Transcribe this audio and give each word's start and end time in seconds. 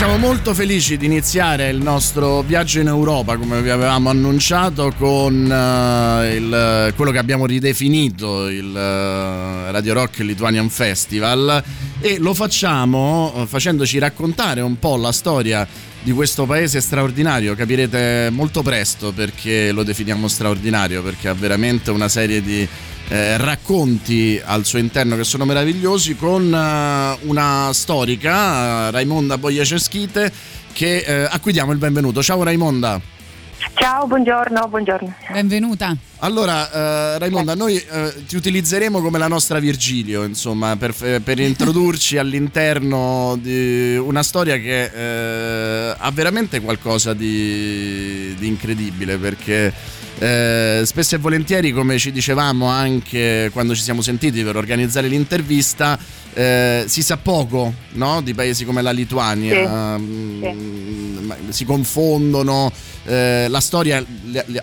Siamo 0.00 0.16
molto 0.16 0.54
felici 0.54 0.96
di 0.96 1.04
iniziare 1.04 1.68
il 1.68 1.76
nostro 1.76 2.40
viaggio 2.40 2.80
in 2.80 2.86
Europa, 2.86 3.36
come 3.36 3.60
vi 3.60 3.68
avevamo 3.68 4.08
annunciato, 4.08 4.94
con 4.96 5.34
uh, 5.34 6.24
il, 6.24 6.94
quello 6.96 7.10
che 7.10 7.18
abbiamo 7.18 7.44
ridefinito 7.44 8.48
il 8.48 8.70
uh, 8.70 9.70
Radio 9.70 9.92
Rock 9.92 10.20
Lithuanian 10.20 10.70
Festival 10.70 11.62
e 12.00 12.16
lo 12.18 12.32
facciamo 12.32 13.30
uh, 13.34 13.46
facendoci 13.46 13.98
raccontare 13.98 14.62
un 14.62 14.78
po' 14.78 14.96
la 14.96 15.12
storia 15.12 15.68
di 16.02 16.12
questo 16.12 16.46
paese 16.46 16.80
straordinario. 16.80 17.54
Capirete 17.54 18.30
molto 18.32 18.62
presto 18.62 19.12
perché 19.12 19.70
lo 19.70 19.82
definiamo 19.82 20.28
straordinario, 20.28 21.02
perché 21.02 21.28
ha 21.28 21.34
veramente 21.34 21.90
una 21.90 22.08
serie 22.08 22.40
di 22.40 22.66
eh, 23.10 23.36
racconti 23.38 24.40
al 24.42 24.64
suo 24.64 24.78
interno 24.78 25.16
che 25.16 25.24
sono 25.24 25.44
meravigliosi 25.44 26.14
con 26.14 26.44
uh, 26.44 27.28
una 27.28 27.72
storica, 27.72 28.86
uh, 28.86 28.90
Raimonda 28.92 29.36
Bogliaceschite, 29.36 30.32
che, 30.72 31.04
uh, 31.28 31.34
a 31.34 31.40
cui 31.40 31.50
diamo 31.50 31.72
il 31.72 31.78
benvenuto. 31.78 32.22
Ciao 32.22 32.42
Raimonda. 32.44 33.00
Ciao, 33.74 34.06
buongiorno, 34.06 34.68
buongiorno. 34.68 35.14
Benvenuta. 35.32 35.96
Allora, 36.20 36.70
eh, 36.70 37.18
Raimonda, 37.18 37.54
noi 37.54 37.76
eh, 37.76 38.24
ti 38.26 38.36
utilizzeremo 38.36 39.00
come 39.00 39.18
la 39.18 39.28
nostra 39.28 39.58
Virgilio, 39.58 40.22
insomma, 40.22 40.76
per, 40.76 40.94
per 41.22 41.38
introdurci 41.38 42.16
all'interno 42.18 43.38
di 43.40 43.96
una 43.96 44.22
storia 44.22 44.56
che 44.56 44.84
eh, 44.84 45.94
ha 45.96 46.10
veramente 46.10 46.60
qualcosa 46.60 47.12
di, 47.14 48.34
di 48.38 48.46
incredibile, 48.46 49.18
perché 49.18 49.72
eh, 50.20 50.82
spesso 50.84 51.14
e 51.14 51.18
volentieri, 51.18 51.72
come 51.72 51.96
ci 51.98 52.12
dicevamo 52.12 52.66
anche 52.66 53.48
quando 53.54 53.74
ci 53.74 53.80
siamo 53.80 54.02
sentiti 54.02 54.42
per 54.42 54.54
organizzare 54.54 55.08
l'intervista, 55.08 55.98
eh, 56.34 56.84
si 56.86 57.02
sa 57.02 57.16
poco 57.16 57.72
no? 57.92 58.20
di 58.20 58.34
paesi 58.34 58.66
come 58.66 58.82
la 58.82 58.90
Lituania, 58.90 59.96
Sì, 59.96 60.02
mm, 60.02 61.30
si 61.48 61.64
confondono, 61.64 62.70
eh, 63.06 63.46
la 63.48 63.60
storia 63.60 64.04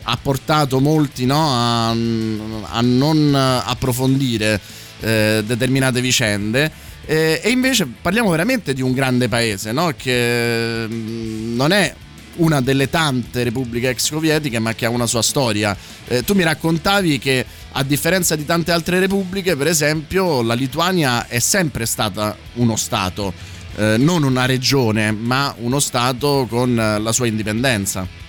ha 0.03 0.19
portato 0.21 0.79
molti 0.79 1.25
no? 1.25 1.49
a, 1.49 1.89
a 1.89 2.81
non 2.81 3.33
approfondire 3.33 4.61
eh, 4.99 5.43
determinate 5.43 6.01
vicende. 6.01 6.71
Eh, 7.07 7.41
e 7.43 7.49
invece 7.49 7.87
parliamo 7.99 8.29
veramente 8.29 8.73
di 8.73 8.83
un 8.83 8.91
grande 8.91 9.27
paese 9.27 9.71
no? 9.71 9.91
che 9.97 10.85
mm, 10.87 11.55
non 11.55 11.71
è 11.71 11.95
una 12.37 12.61
delle 12.61 12.89
tante 12.89 13.43
repubbliche 13.43 13.89
ex 13.89 14.05
sovietiche 14.05 14.59
ma 14.59 14.73
che 14.73 14.85
ha 14.85 14.89
una 14.89 15.05
sua 15.05 15.21
storia. 15.21 15.75
Eh, 16.07 16.23
tu 16.23 16.33
mi 16.33 16.43
raccontavi 16.43 17.19
che 17.19 17.45
a 17.71 17.83
differenza 17.83 18.35
di 18.35 18.45
tante 18.45 18.71
altre 18.71 18.99
repubbliche, 18.99 19.55
per 19.55 19.67
esempio, 19.67 20.41
la 20.41 20.53
Lituania 20.53 21.27
è 21.27 21.39
sempre 21.39 21.85
stata 21.85 22.35
uno 22.53 22.75
Stato, 22.75 23.33
eh, 23.75 23.97
non 23.97 24.23
una 24.23 24.45
regione, 24.45 25.11
ma 25.11 25.53
uno 25.59 25.79
Stato 25.79 26.47
con 26.49 26.79
eh, 26.79 26.99
la 26.99 27.11
sua 27.11 27.27
indipendenza. 27.27 28.25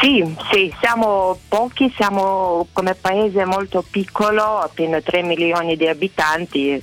Sì, 0.00 0.24
sì, 0.50 0.74
siamo 0.80 1.38
pochi, 1.48 1.92
siamo 1.94 2.66
come 2.72 2.94
paese 2.94 3.44
molto 3.44 3.84
piccolo, 3.88 4.58
appena 4.58 5.00
3 5.00 5.22
milioni 5.22 5.76
di 5.76 5.86
abitanti, 5.86 6.82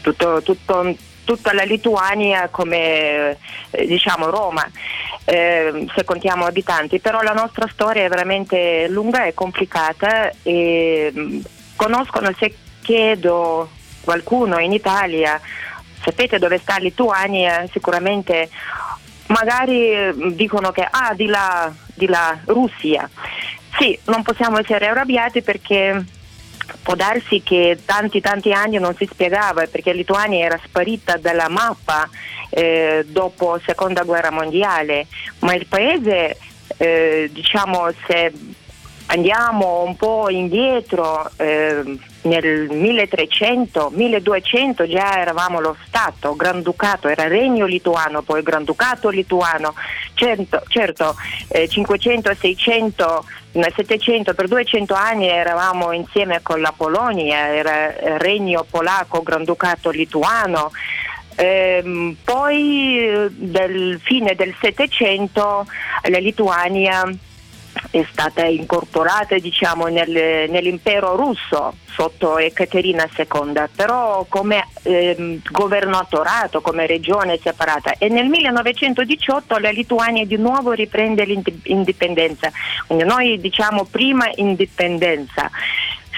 tutto, 0.00 0.40
tutto- 0.42 0.96
tutta 1.24 1.52
la 1.52 1.64
Lituania 1.64 2.48
come 2.48 3.36
eh, 3.70 3.86
diciamo 3.86 4.30
Roma, 4.30 4.68
eh, 5.24 5.86
se 5.94 6.04
contiamo 6.04 6.44
abitanti, 6.44 7.00
però 7.00 7.22
la 7.22 7.32
nostra 7.32 7.66
storia 7.72 8.04
è 8.04 8.08
veramente 8.08 8.86
lunga 8.88 9.24
e 9.24 9.34
complicata 9.34 10.30
e 10.42 11.10
mh, 11.12 11.38
conoscono 11.76 12.32
se 12.38 12.54
chiedo 12.82 13.68
qualcuno 14.02 14.58
in 14.58 14.72
Italia, 14.72 15.40
sapete 16.02 16.38
dove 16.38 16.58
sta 16.58 16.76
Lituania, 16.76 17.66
sicuramente 17.72 18.50
magari 19.28 19.90
eh, 19.90 20.14
dicono 20.32 20.70
che 20.70 20.86
ah 20.88 21.14
di 21.14 21.26
là, 21.26 21.72
di 21.94 22.06
là 22.06 22.38
Russia. 22.44 23.08
Sì, 23.78 23.98
non 24.04 24.22
possiamo 24.22 24.58
essere 24.58 24.86
arrabbiati 24.86 25.42
perché 25.42 26.04
può 26.82 26.94
darsi 26.94 27.42
che 27.42 27.78
tanti 27.84 28.20
tanti 28.20 28.52
anni 28.52 28.78
non 28.78 28.94
si 28.94 29.08
spiegava 29.10 29.66
perché 29.66 29.92
Lituania 29.92 30.44
era 30.44 30.60
sparita 30.64 31.16
dalla 31.16 31.48
mappa 31.48 32.08
eh, 32.50 33.04
dopo 33.06 33.58
seconda 33.64 34.02
guerra 34.02 34.30
mondiale, 34.30 35.06
ma 35.40 35.54
il 35.54 35.66
paese 35.66 36.36
eh, 36.76 37.28
diciamo 37.32 37.90
se 38.06 38.32
andiamo 39.06 39.82
un 39.82 39.96
po' 39.96 40.30
indietro 40.30 41.30
eh, 41.36 41.98
nel 42.22 42.68
1300, 42.70 43.90
1200 43.92 44.88
già 44.88 45.18
eravamo 45.18 45.60
lo 45.60 45.76
Stato, 45.86 46.34
Granducato, 46.34 47.08
era 47.08 47.26
Regno 47.28 47.66
Lituano, 47.66 48.22
poi 48.22 48.42
Granducato 48.42 49.10
Lituano, 49.10 49.74
certo, 50.14 50.62
certo 50.68 51.14
eh, 51.48 51.68
500, 51.68 52.34
600, 52.34 53.24
nel 53.52 53.72
700 53.74 54.34
per 54.34 54.48
200 54.48 54.94
anni 54.94 55.28
eravamo 55.28 55.92
insieme 55.92 56.40
con 56.42 56.60
la 56.60 56.72
Polonia, 56.76 57.54
era 57.54 58.18
Regno 58.18 58.66
Polacco, 58.68 59.22
Granducato 59.22 59.90
Lituano. 59.90 60.70
Ehm, 61.36 62.16
poi 62.22 62.98
eh, 63.00 63.28
del 63.30 63.98
fine 64.00 64.36
del 64.36 64.54
Settecento 64.60 65.66
la 66.02 66.18
Lituania 66.18 67.02
è 67.90 68.04
stata 68.10 68.44
incorporata 68.44 69.38
diciamo, 69.38 69.86
nel- 69.86 70.50
nell'impero 70.50 71.16
russo 71.16 71.74
sotto 71.94 72.38
Ekaterina 72.38 73.08
II, 73.16 73.64
però 73.74 74.26
come 74.28 74.66
ehm, 74.82 75.40
governatorato, 75.50 76.60
come 76.60 76.86
regione 76.86 77.38
separata 77.40 77.94
e 77.98 78.08
nel 78.08 78.26
1918 78.26 79.58
la 79.58 79.70
Lituania 79.70 80.24
di 80.24 80.36
nuovo 80.36 80.72
riprende 80.72 81.24
l'indipendenza, 81.24 82.50
quindi 82.86 83.04
noi 83.04 83.40
diciamo 83.40 83.84
prima 83.84 84.28
indipendenza. 84.34 85.50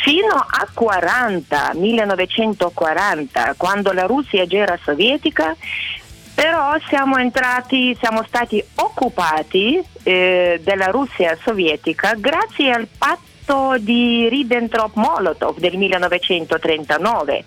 Fino 0.03 0.34
a 0.34 0.69
40, 0.72 1.72
1940, 1.75 3.54
quando 3.56 3.93
la 3.93 4.04
Russia 4.04 4.47
già 4.47 4.59
era 4.59 4.78
sovietica, 4.84 5.56
però 6.34 6.77
siamo 6.87 7.16
entrati, 7.16 7.97
siamo 7.98 8.22
stati 8.27 8.62
occupati 8.77 9.83
eh, 10.06 10.60
dalla 10.62 10.86
Russia 10.86 11.36
sovietica 11.42 12.14
grazie 12.16 12.70
al 12.70 12.86
patto 12.96 13.74
di 13.78 14.28
Ribbentrop-Molotov 14.28 15.58
del 15.58 15.76
1939, 15.76 17.42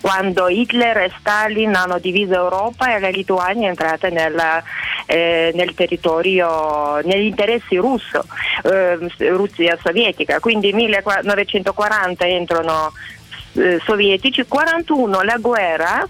quando 0.00 0.48
Hitler 0.48 0.96
e 0.98 1.12
Stalin 1.18 1.74
hanno 1.74 1.98
diviso 1.98 2.34
Europa 2.34 2.94
e 2.94 3.00
la 3.00 3.08
Lituania 3.08 3.66
è 3.66 3.70
entrata 3.70 4.08
nella, 4.10 4.62
eh, 5.06 5.50
nel 5.56 5.74
territorio, 5.74 7.00
negli 7.02 7.26
interessi 7.26 7.76
russo, 7.76 8.24
eh, 8.62 8.96
Russia 9.30 9.76
sovietica. 9.82 10.38
Quindi 10.38 10.72
1940 10.72 12.26
entrano 12.26 12.92
eh, 13.54 13.80
sovietici, 13.84 14.44
41 14.46 15.22
la 15.22 15.36
guerra 15.38 16.08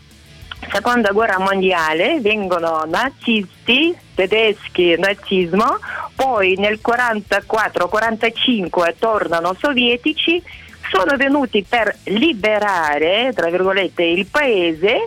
seconda 0.72 1.10
guerra 1.12 1.38
mondiale 1.38 2.20
vengono 2.20 2.84
nazisti 2.86 3.94
tedeschi 4.14 4.96
nazismo 4.98 5.78
poi 6.14 6.54
nel 6.58 6.80
44-45 6.84 8.94
tornano 8.98 9.54
sovietici 9.58 10.42
sono 10.90 11.16
venuti 11.16 11.64
per 11.68 11.96
liberare 12.04 13.32
tra 13.34 13.48
virgolette 13.50 14.02
il 14.02 14.26
paese 14.26 15.02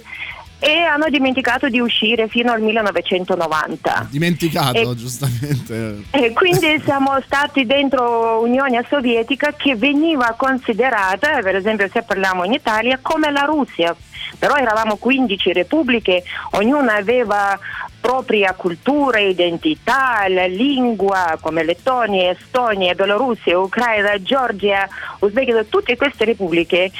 e 0.63 0.81
hanno 0.83 1.09
dimenticato 1.09 1.69
di 1.69 1.79
uscire 1.79 2.27
fino 2.27 2.51
al 2.51 2.61
1990 2.61 4.07
Dimenticato, 4.11 4.91
E- 4.91 4.95
giustamente. 4.95 6.03
e 6.11 6.33
quindi 6.33 6.79
siamo 6.83 7.19
stati 7.25 7.65
dentro 7.65 8.41
Unione 8.41 8.85
Sovietica 8.87 9.53
che 9.57 9.75
veniva 9.75 10.35
considerata, 10.37 11.39
per 11.41 11.55
esempio 11.55 11.89
se 11.91 12.03
parliamo 12.03 12.43
in 12.43 12.53
Italia, 12.53 12.99
come 13.01 13.31
la 13.31 13.41
Russia. 13.41 13.95
Però 14.37 14.55
eravamo 14.55 14.97
15 14.97 15.53
repubbliche, 15.53 16.23
ognuna 16.51 16.95
aveva 16.95 17.59
propria 18.01 18.53
cultura, 18.53 19.19
identità, 19.19 20.25
la 20.27 20.47
lingua 20.47 21.37
come 21.39 21.63
Lettonia, 21.63 22.31
Estonia, 22.31 22.95
Bielorussia, 22.95 23.59
Ucraina, 23.59 24.19
Georgia, 24.21 24.89
Uzbekistan, 25.19 25.69
tutte 25.69 25.95
queste 25.95 26.25
repubbliche 26.25 26.91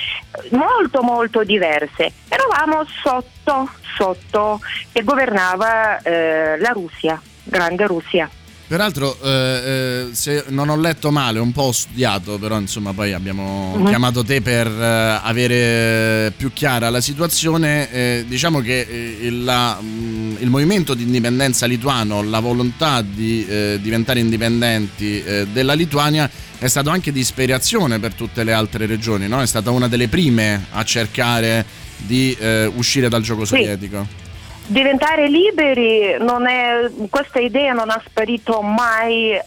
molto 0.51 1.01
molto 1.01 1.43
diverse. 1.43 2.13
Eravamo 2.29 2.85
sotto, 3.03 3.69
sotto 3.97 4.59
che 4.91 5.03
governava 5.03 5.99
eh, 6.01 6.57
la 6.59 6.69
Russia, 6.69 7.19
grande 7.43 7.87
Russia. 7.87 8.29
Peraltro, 8.71 9.17
eh, 9.21 9.29
eh, 9.29 10.07
se 10.13 10.45
non 10.47 10.69
ho 10.69 10.77
letto 10.77 11.11
male, 11.11 11.39
un 11.39 11.51
po' 11.51 11.63
ho 11.63 11.71
studiato, 11.73 12.37
però 12.37 12.57
insomma 12.57 12.93
poi 12.93 13.11
abbiamo 13.11 13.73
uh-huh. 13.75 13.83
chiamato 13.83 14.23
te 14.23 14.39
per 14.39 14.65
eh, 14.65 15.19
avere 15.21 16.31
più 16.37 16.53
chiara 16.53 16.89
la 16.89 17.01
situazione. 17.01 17.91
Eh, 17.91 18.23
diciamo 18.25 18.61
che 18.61 18.87
eh, 18.89 19.17
il, 19.23 19.43
la, 19.43 19.77
mm, 19.81 20.37
il, 20.39 20.49
movimento 20.49 20.93
di 20.93 21.03
indipendenza 21.03 21.65
lituano, 21.65 22.23
la 22.23 22.39
volontà 22.39 23.01
di 23.01 23.45
eh, 23.45 23.77
diventare 23.81 24.21
indipendenti 24.21 25.21
della 25.51 25.73
Lituania 25.73 26.31
è 26.57 26.67
stato 26.69 26.89
anche 26.91 27.11
di 27.11 27.19
ispirazione 27.19 27.99
per 27.99 28.13
tutte 28.13 28.45
le 28.45 28.53
altre 28.53 28.85
regioni, 28.85 29.27
no? 29.27 29.41
È 29.41 29.47
stata 29.47 29.69
una 29.71 29.89
delle 29.89 30.07
prime 30.07 30.67
a 30.69 30.85
cercare 30.85 31.65
di 31.97 32.37
uscire 32.73 33.09
dal 33.09 33.21
gioco 33.21 33.43
sovietico. 33.43 34.30
Diventare 34.71 35.27
liberi 35.27 36.15
è, 36.45 36.89
questa 37.09 37.39
idea 37.39 37.73
non 37.73 37.91
è 37.91 37.95
sparito 38.05 38.61
mai 38.61 39.31
eh, 39.31 39.43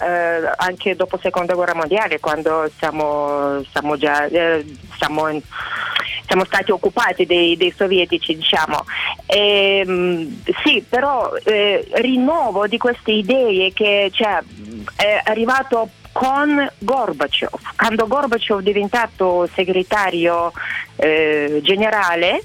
anche 0.55 0.95
dopo 0.97 1.17
la 1.17 1.23
seconda 1.23 1.55
guerra 1.55 1.75
mondiale 1.75 2.21
quando 2.21 2.71
siamo, 2.77 3.65
siamo, 3.71 3.97
già, 3.97 4.27
eh, 4.27 4.63
siamo, 4.99 5.29
siamo 6.27 6.45
stati 6.45 6.73
occupati 6.73 7.25
dei, 7.25 7.57
dei 7.57 7.73
sovietici 7.75 8.37
diciamo 8.37 8.85
e, 9.25 9.83
ehm, 9.87 10.43
sì 10.63 10.85
però 10.87 11.33
eh, 11.43 11.89
rinnovo 11.93 12.67
di 12.67 12.77
queste 12.77 13.13
idee 13.13 13.73
che 13.73 14.11
cioè, 14.13 14.43
è 14.95 15.23
arrivato 15.25 15.89
con 16.13 16.71
Gorbaciov. 16.79 17.61
Quando 17.77 18.07
Gorbaciov 18.07 18.61
è 18.61 18.63
diventato 18.63 19.49
segretario 19.55 20.53
eh, 20.97 21.61
generale 21.63 22.43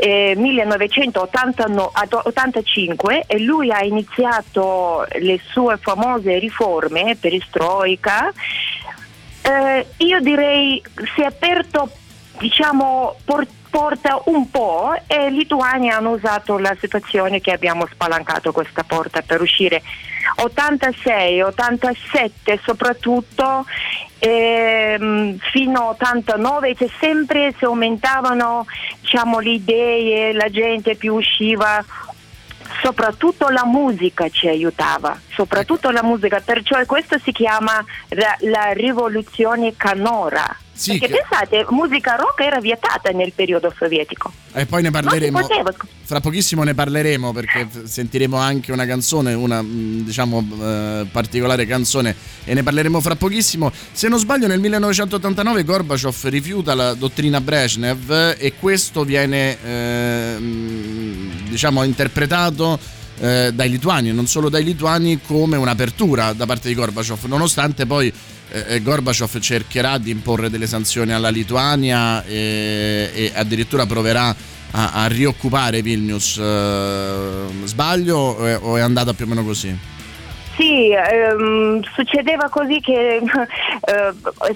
eh, 0.00 0.34
1985 0.34 3.24
e 3.26 3.38
lui 3.40 3.70
ha 3.70 3.84
iniziato 3.84 5.06
le 5.18 5.38
sue 5.50 5.76
famose 5.76 6.38
riforme 6.38 7.18
perestroica, 7.20 8.32
eh, 9.42 9.86
io 9.98 10.20
direi 10.20 10.82
si 11.14 11.20
è 11.20 11.26
aperto 11.26 11.90
diciamo 12.38 13.16
port- 13.26 13.58
porta 13.70 14.20
un 14.26 14.50
po' 14.50 14.92
e 15.06 15.30
Lituania 15.30 15.96
hanno 15.96 16.10
usato 16.10 16.58
la 16.58 16.76
situazione 16.78 17.40
che 17.40 17.52
abbiamo 17.52 17.86
spalancato 17.90 18.52
questa 18.52 18.82
porta 18.82 19.22
per 19.22 19.40
uscire 19.40 19.82
86, 20.36 21.40
87 21.40 22.60
soprattutto 22.62 23.64
ehm, 24.18 25.38
fino 25.50 25.80
a 25.80 25.88
89 25.90 26.74
che 26.74 26.90
sempre 27.00 27.54
si 27.56 27.64
aumentavano 27.64 28.66
diciamo, 29.00 29.38
le 29.38 29.50
idee, 29.50 30.32
la 30.32 30.50
gente 30.50 30.96
più 30.96 31.14
usciva 31.14 31.82
soprattutto 32.82 33.48
la 33.48 33.64
musica 33.66 34.28
ci 34.28 34.48
aiutava, 34.48 35.18
soprattutto 35.32 35.90
la 35.90 36.02
musica, 36.02 36.40
perciò 36.40 36.82
questo 36.86 37.18
si 37.18 37.32
chiama 37.32 37.84
la, 38.10 38.34
la 38.40 38.72
rivoluzione 38.72 39.74
canora. 39.76 40.44
Sì, 40.80 40.96
Perché 40.96 41.08
che... 41.08 41.24
pensate, 41.28 41.66
musica 41.68 42.14
rock 42.14 42.40
era 42.40 42.58
vietata 42.58 43.10
nel 43.10 43.34
periodo 43.34 43.70
sovietico. 43.76 44.32
E 44.54 44.64
poi 44.64 44.80
ne 44.80 44.90
parleremo. 44.90 45.38
Fra 46.04 46.20
pochissimo 46.20 46.62
ne 46.62 46.72
parleremo 46.72 47.32
perché 47.34 47.68
sentiremo 47.84 48.38
anche 48.38 48.72
una 48.72 48.86
canzone, 48.86 49.34
una 49.34 49.60
mm, 49.60 50.00
diciamo 50.00 50.42
eh, 50.58 51.06
particolare 51.12 51.66
canzone 51.66 52.16
e 52.44 52.54
ne 52.54 52.62
parleremo 52.62 52.98
fra 53.02 53.14
pochissimo. 53.14 53.70
Se 53.92 54.08
non 54.08 54.18
sbaglio 54.18 54.46
nel 54.46 54.58
1989 54.58 55.64
Gorbaciov 55.64 56.16
rifiuta 56.22 56.74
la 56.74 56.94
dottrina 56.94 57.42
Brezhnev 57.42 58.36
e 58.38 58.54
questo 58.58 59.04
viene 59.04 59.58
eh, 59.62 60.36
diciamo 61.46 61.82
interpretato 61.82 62.78
eh, 63.18 63.50
dai 63.52 63.68
lituani 63.68 64.12
non 64.12 64.26
solo 64.26 64.48
dai 64.48 64.64
lituani 64.64 65.20
come 65.20 65.58
un'apertura 65.58 66.32
da 66.32 66.46
parte 66.46 66.68
di 66.68 66.74
Gorbaciov, 66.74 67.24
nonostante 67.24 67.84
poi 67.84 68.10
eh, 68.52 68.74
eh, 68.74 68.82
Gorbaciov 68.82 69.38
cercherà 69.38 69.98
di 69.98 70.10
imporre 70.10 70.50
delle 70.50 70.66
sanzioni 70.66 71.12
alla 71.12 71.28
Lituania 71.28 72.24
e, 72.24 73.10
e 73.12 73.32
addirittura 73.34 73.86
proverà 73.86 74.34
a, 74.72 74.92
a 74.92 75.06
rioccupare 75.06 75.82
Vilnius. 75.82 76.38
Eh, 76.38 77.44
sbaglio 77.64 78.16
o 78.18 78.76
è 78.76 78.80
andata 78.80 79.14
più 79.14 79.24
o 79.24 79.28
meno 79.28 79.44
così? 79.44 79.98
Sì, 80.60 80.90
ehm, 80.90 81.80
succedeva 81.94 82.50
così 82.50 82.80
che 82.80 83.16
eh, 83.24 83.24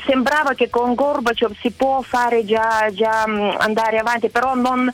sembrava 0.05 0.53
che 0.53 0.69
con 0.69 0.95
Gorbaciov 0.95 1.55
si 1.59 1.71
può 1.71 2.03
fare 2.03 2.45
già, 2.45 2.91
già 2.93 3.25
mm, 3.27 3.55
andare 3.57 3.97
avanti, 3.97 4.29
però 4.29 4.55
non, 4.55 4.93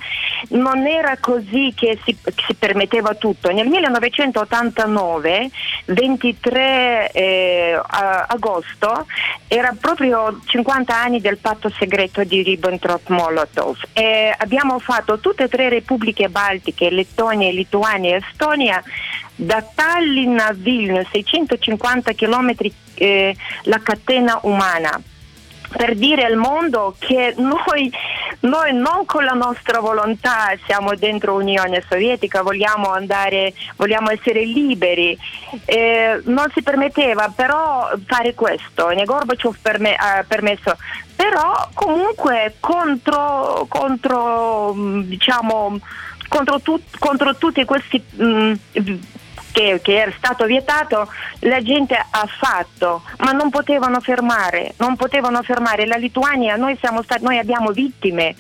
non 0.50 0.86
era 0.86 1.16
così 1.18 1.72
che 1.74 1.98
si, 2.04 2.16
si, 2.46 2.54
permetteva 2.54 3.14
tutto. 3.14 3.50
Nel 3.50 3.66
1989, 3.66 5.50
23 5.86 7.10
eh, 7.10 7.80
agosto, 8.28 9.06
era 9.48 9.74
proprio 9.76 10.38
50 10.44 10.96
anni 10.96 11.20
del 11.20 11.38
patto 11.38 11.72
segreto 11.76 12.22
di 12.22 12.42
Ribbentrop-Molotov 12.42 13.78
e 13.94 14.32
abbiamo 14.38 14.78
fatto 14.78 15.18
tutte 15.18 15.42
e 15.42 15.48
tre 15.48 15.68
repubbliche 15.70 16.28
baltiche, 16.28 16.88
Lettonia, 16.88 17.50
Lituania 17.50 18.14
e 18.14 18.22
Estonia, 18.28 18.80
da 19.40 19.64
Tallinn 19.75 20.38
a 20.38 20.52
Vilnius, 20.52 21.08
650 21.10 22.12
km 22.12 22.54
eh, 22.94 23.34
la 23.64 23.81
catena 23.82 24.38
umana. 24.42 25.00
Per 25.72 25.94
dire 25.94 26.25
al 26.25 26.34
mondo 26.34 26.96
che 26.98 27.32
noi, 27.38 27.90
noi, 28.40 28.75
non 28.75 29.06
con 29.06 29.25
la 29.25 29.34
nostra 29.34 29.78
volontà 29.78 30.52
siamo 30.66 30.96
dentro 30.96 31.38
l'Unione 31.38 31.82
Sovietica, 31.88 32.42
vogliamo 32.42 32.90
andare, 32.90 33.54
vogliamo 33.76 34.10
essere 34.10 34.44
liberi. 34.44 35.16
Eh, 35.64 36.20
non 36.25 36.50
si 36.52 36.62
permetteva 36.62 37.32
però 37.34 37.88
fare 38.04 38.34
questo, 38.34 38.88
ne 38.88 39.04
Gorbaciov 39.04 39.58
perme, 39.62 39.94
ha 39.94 40.25
permesso, 40.26 40.76
però 41.14 41.69
comunque 41.72 42.56
contro, 42.58 43.64
contro 43.69 44.75
diciamo, 45.04 45.78
contro, 46.28 46.60
tut, 46.60 46.98
contro 46.98 47.36
tutti 47.36 47.64
questi 47.64 48.02
mh, 48.16 48.25
mm, 48.25 48.52
che, 49.52 49.81
che, 49.82 50.00
era 50.00 50.12
stato 50.17 50.44
vietato, 50.44 51.08
la 51.41 51.62
gente 51.62 51.94
ha 51.94 52.26
fatto, 52.26 53.02
ma 53.19 53.32
non 53.32 53.50
potevano 53.50 54.00
fermare, 54.00 54.75
non 54.79 54.97
potevano 54.97 55.43
fermare. 55.43 55.87
La 55.87 55.97
Lituania, 55.97 56.56
noi, 56.56 56.76
stati, 56.76 57.23
noi 57.23 57.38
abbiamo 57.38 57.70
vittime. 57.70 58.35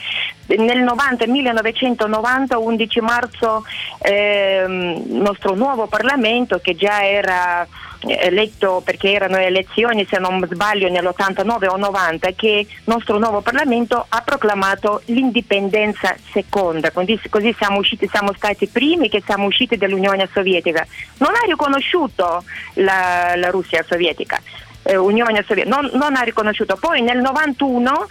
Nel 0.46 0.80
90, 0.80 1.26
1990, 1.26 2.58
11 2.58 3.00
marzo, 3.00 3.64
eh, 4.00 4.64
nostro 5.06 5.54
nuovo 5.54 5.86
Parlamento, 5.86 6.58
che 6.58 6.74
già 6.74 7.06
era 7.06 7.66
eletto 8.06 8.80
perché 8.84 9.12
erano 9.12 9.36
elezioni 9.36 10.06
se 10.08 10.18
non 10.18 10.46
sbaglio 10.50 10.88
nell'89 10.88 11.68
o 11.68 11.76
90 11.76 12.32
che 12.32 12.66
il 12.68 12.82
nostro 12.84 13.18
nuovo 13.18 13.40
Parlamento 13.40 14.06
ha 14.08 14.22
proclamato 14.22 15.02
l'indipendenza 15.06 16.14
seconda. 16.32 16.90
Così, 16.90 17.20
così 17.28 17.54
siamo, 17.58 17.78
usciti, 17.78 18.08
siamo 18.10 18.32
stati 18.34 18.64
i 18.64 18.68
primi 18.68 19.08
che 19.08 19.22
siamo 19.24 19.46
usciti 19.46 19.76
dall'Unione 19.76 20.28
Sovietica. 20.32 20.86
Non 21.18 21.30
ha 21.34 21.46
riconosciuto 21.46 22.44
la, 22.74 23.34
la 23.36 23.50
Russia 23.50 23.84
sovietica 23.86 24.40
eh, 24.82 24.96
Unione 24.96 25.44
Sovietica 25.46 25.76
non, 25.76 25.90
non, 25.94 26.16
ha 26.16 26.22
riconosciuto. 26.22 26.76
Poi 26.76 27.02
nel 27.02 27.18
91 27.18 28.06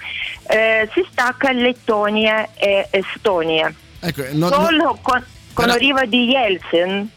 eh, 0.48 0.90
si 0.94 1.06
stacca 1.12 1.52
Lettonia 1.52 2.50
e 2.56 2.88
Estonia. 2.92 3.74
Ecco, 4.02 4.24
non, 4.32 4.50
solo 4.52 4.98
con 5.02 5.24
con 5.60 5.68
l'arrivo 5.68 6.06
di 6.06 6.24
Yeltsin, 6.24 7.10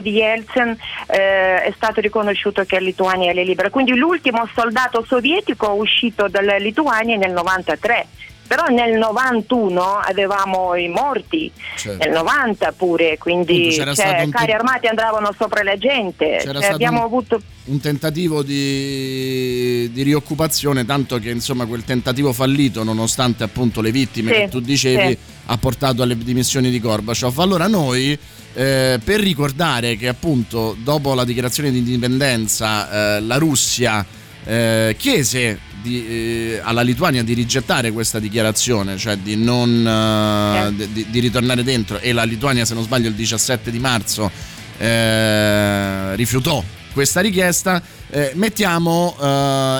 di 0.00 0.10
Yeltsin 0.10 0.76
eh, 1.06 1.62
è 1.62 1.72
stato 1.74 2.02
riconosciuto 2.02 2.62
che 2.64 2.78
la 2.78 2.84
Lituania 2.84 3.30
è 3.30 3.34
libera. 3.42 3.70
Quindi 3.70 3.96
l'ultimo 3.96 4.46
soldato 4.54 5.02
sovietico 5.02 5.72
uscito 5.72 6.28
dalla 6.28 6.58
Lituania 6.58 7.16
nel 7.16 7.32
93 7.32 8.06
però 8.46 8.66
nel 8.66 8.96
91 8.98 9.80
avevamo 9.82 10.74
i 10.74 10.88
morti, 10.88 11.50
certo. 11.76 12.04
nel 12.04 12.12
90 12.12 12.72
pure, 12.72 13.18
quindi 13.18 13.72
cioè, 13.72 13.94
carri 13.94 14.30
te... 14.30 14.52
armati 14.52 14.86
andavano 14.86 15.32
sopra 15.36 15.62
la 15.62 15.76
gente. 15.76 16.38
C'era 16.40 16.60
cioè, 16.60 16.72
abbiamo 16.72 17.00
un, 17.00 17.04
avuto 17.04 17.40
un 17.64 17.80
tentativo 17.80 18.42
di, 18.42 19.90
di, 19.92 20.02
rioccupazione, 20.02 20.84
tanto 20.84 21.18
che 21.18 21.30
insomma 21.30 21.66
quel 21.66 21.84
tentativo 21.84 22.32
fallito, 22.32 22.82
nonostante 22.82 23.44
appunto 23.44 23.80
le 23.80 23.90
vittime 23.90 24.32
sì, 24.32 24.38
che 24.40 24.48
tu 24.48 24.60
dicevi, 24.60 25.08
sì. 25.08 25.18
ha 25.46 25.58
portato 25.58 26.02
alle 26.02 26.16
dimissioni 26.16 26.70
di 26.70 26.80
Gorbaciov. 26.80 27.38
Allora 27.40 27.66
noi 27.66 28.18
eh, 28.54 28.98
per 29.02 29.20
ricordare 29.20 29.96
che 29.96 30.08
appunto 30.08 30.76
dopo 30.82 31.14
la 31.14 31.24
dichiarazione 31.24 31.70
di 31.70 31.78
indipendenza 31.78 33.16
eh, 33.16 33.20
la 33.20 33.36
Russia 33.36 34.04
eh, 34.46 34.94
chiese 34.98 35.58
di, 35.82 36.06
eh, 36.06 36.60
alla 36.62 36.82
Lituania 36.82 37.22
di 37.22 37.34
rigettare 37.34 37.92
questa 37.92 38.18
dichiarazione, 38.18 38.96
cioè 38.96 39.16
di 39.16 39.36
non 39.36 39.86
eh, 39.86 40.88
di, 40.92 41.06
di, 41.10 41.20
ritornare 41.20 41.62
dentro 41.62 41.98
e 41.98 42.12
la 42.12 42.24
Lituania 42.24 42.64
se 42.64 42.74
non 42.74 42.82
sbaglio 42.82 43.08
il 43.08 43.14
17 43.14 43.70
di 43.70 43.78
marzo 43.78 44.30
eh, 44.78 46.14
rifiutò 46.16 46.62
questa 46.92 47.20
richiesta, 47.20 47.82
eh, 48.08 48.32
mettiamo 48.36 49.14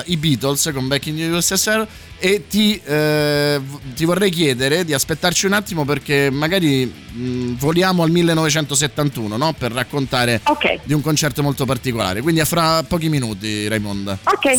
i 0.05 0.17
Beatles 0.17 0.69
con 0.71 0.87
Back 0.87 1.07
in 1.07 1.15
the 1.15 1.25
USSR 1.29 1.87
e 2.19 2.47
ti, 2.47 2.79
eh, 2.83 3.59
ti, 3.95 4.05
vorrei 4.05 4.31
chiedere 4.31 4.83
di 4.83 4.93
aspettarci 4.93 5.45
un 5.45 5.53
attimo 5.53 5.85
perché 5.85 6.29
magari 6.31 6.85
mh, 6.85 7.57
voliamo 7.57 8.03
al 8.03 8.09
1971 8.09 9.37
no? 9.37 9.53
per 9.53 9.71
raccontare 9.71 10.41
okay. 10.43 10.79
di 10.83 10.93
un 10.93 11.01
concerto 11.01 11.43
molto 11.43 11.65
particolare. 11.65 12.21
Quindi 12.21 12.41
a 12.41 12.45
fra 12.45 12.83
pochi 12.83 13.09
minuti, 13.09 13.67
Raimonda. 13.67 14.17
Ok. 14.23 14.57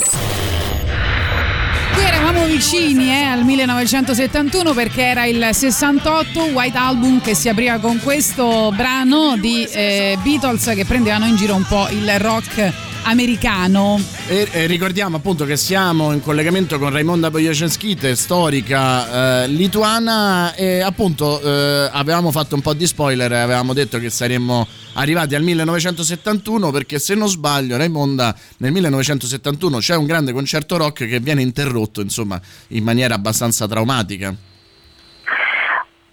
Qui 1.94 2.04
eravamo 2.04 2.44
vicini 2.44 3.08
eh, 3.08 3.22
al 3.22 3.44
1971 3.44 4.72
perché 4.72 5.02
era 5.02 5.24
il 5.24 5.48
68 5.50 6.40
White 6.52 6.78
Album 6.78 7.20
che 7.20 7.34
si 7.34 7.48
apriva 7.48 7.78
con 7.78 7.98
questo 8.00 8.72
brano 8.76 9.36
di 9.36 9.64
eh, 9.64 10.16
Beatles 10.22 10.72
che 10.76 10.84
prendevano 10.84 11.26
in 11.26 11.34
giro 11.34 11.56
un 11.56 11.64
po' 11.66 11.88
il 11.90 12.18
rock 12.20 12.87
americano. 13.08 14.00
E, 14.26 14.48
e, 14.52 14.66
ricordiamo 14.66 15.16
appunto 15.16 15.44
che 15.44 15.56
siamo 15.56 16.12
in 16.12 16.20
collegamento 16.20 16.78
con 16.78 16.90
Raimonda 16.90 17.30
Bojacenskite, 17.30 18.14
storica 18.14 19.44
eh, 19.44 19.48
lituana 19.48 20.54
e 20.54 20.80
appunto 20.80 21.40
eh, 21.40 21.88
avevamo 21.90 22.30
fatto 22.30 22.54
un 22.54 22.60
po' 22.60 22.74
di 22.74 22.86
spoiler, 22.86 23.32
avevamo 23.32 23.72
detto 23.72 23.98
che 23.98 24.10
saremmo 24.10 24.66
arrivati 24.94 25.34
al 25.34 25.42
1971 25.42 26.70
perché 26.70 26.98
se 26.98 27.14
non 27.14 27.28
sbaglio 27.28 27.76
Raimonda 27.76 28.36
nel 28.58 28.72
1971 28.72 29.78
c'è 29.78 29.96
un 29.96 30.04
grande 30.06 30.32
concerto 30.32 30.76
rock 30.76 31.06
che 31.06 31.20
viene 31.20 31.40
interrotto 31.42 32.00
insomma 32.00 32.40
in 32.68 32.84
maniera 32.84 33.14
abbastanza 33.14 33.66
traumatica. 33.66 34.34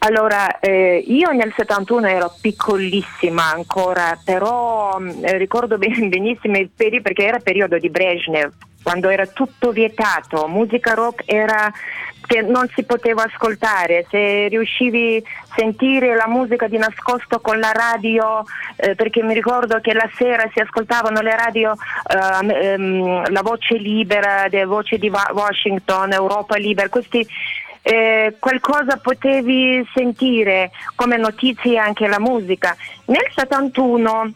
Allora, 0.06 0.60
eh, 0.60 1.04
io 1.08 1.32
nel 1.32 1.52
71 1.56 2.06
ero 2.08 2.32
piccolissima 2.40 3.52
ancora, 3.52 4.20
però 4.24 5.00
eh, 5.00 5.36
ricordo 5.40 5.78
benissimo 5.80 6.58
il 6.58 6.70
periodo, 6.70 7.02
perché 7.02 7.26
era 7.26 7.40
periodo 7.40 7.80
di 7.80 7.90
Brezhnev, 7.90 8.52
quando 8.84 9.10
era 9.10 9.26
tutto 9.26 9.72
vietato, 9.72 10.48
musica 10.48 10.94
rock 10.94 11.24
era 11.26 11.74
che 12.28 12.42
non 12.42 12.68
si 12.76 12.84
poteva 12.84 13.24
ascoltare, 13.24 14.06
se 14.10 14.48
riuscivi 14.48 15.24
a 15.24 15.54
sentire 15.56 16.16
la 16.16 16.28
musica 16.28 16.68
di 16.68 16.78
nascosto 16.78 17.40
con 17.40 17.60
la 17.60 17.72
radio, 17.72 18.44
eh, 18.76 18.94
perché 18.96 19.24
mi 19.24 19.34
ricordo 19.34 19.80
che 19.80 19.94
la 19.94 20.10
sera 20.16 20.48
si 20.54 20.60
ascoltavano 20.60 21.22
le 21.22 21.36
radio, 21.36 21.74
eh, 21.74 22.68
ehm, 22.68 23.32
la 23.32 23.42
voce 23.42 23.78
libera, 23.78 24.48
le 24.48 24.66
voci 24.66 24.98
di 24.98 25.10
Washington, 25.10 26.14
Europa 26.14 26.58
libera, 26.58 26.90
questi 26.90 27.26
eh, 27.88 28.36
qualcosa 28.40 28.98
potevi 28.98 29.88
sentire 29.94 30.72
come 30.96 31.18
notizie 31.18 31.78
anche 31.78 32.08
la 32.08 32.20
musica. 32.20 32.76
Nel 33.06 33.28
71 33.32 34.34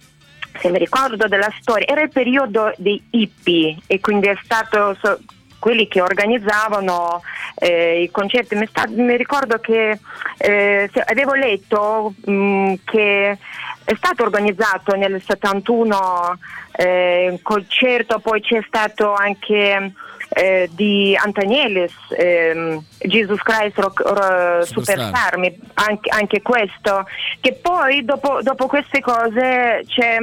se 0.59 0.69
mi 0.69 0.77
ricordo 0.77 1.27
della 1.27 1.51
storia, 1.59 1.87
era 1.87 2.01
il 2.01 2.09
periodo 2.09 2.71
dei 2.77 3.01
hippie 3.11 3.77
e 3.87 3.99
quindi 3.99 4.27
è 4.27 4.37
stato 4.43 4.95
so, 5.01 5.19
quelli 5.57 5.87
che 5.87 6.01
organizzavano 6.01 7.21
eh, 7.55 8.03
i 8.03 8.11
concerti. 8.11 8.55
Mi, 8.55 8.67
sta, 8.67 8.85
mi, 8.87 9.15
ricordo 9.17 9.57
che 9.59 9.99
eh, 10.37 10.89
avevo 11.05 11.33
letto 11.33 12.13
mh, 12.25 12.31
mm, 12.31 12.73
che 12.83 13.37
è 13.83 13.95
stato 13.95 14.23
organizzato 14.23 14.95
nel 14.95 15.21
71 15.25 16.37
eh, 16.73 17.27
un 17.29 17.41
concerto, 17.41 18.19
poi 18.19 18.41
c'è 18.41 18.61
stato 18.67 19.13
anche 19.13 19.93
eh, 20.29 20.69
di 20.71 21.17
Antonielis, 21.21 21.93
ehm, 22.15 22.83
Jesus 22.99 23.41
Christ 23.41 23.77
Rock, 23.77 24.01
Rock, 24.01 24.67
Superstar, 24.67 25.39
anche, 25.73 26.09
anche, 26.09 26.41
questo, 26.41 27.05
che 27.39 27.53
poi 27.53 28.05
dopo, 28.05 28.41
dopo 28.41 28.67
queste 28.67 28.99
cose 29.01 29.83
c'è... 29.87 30.17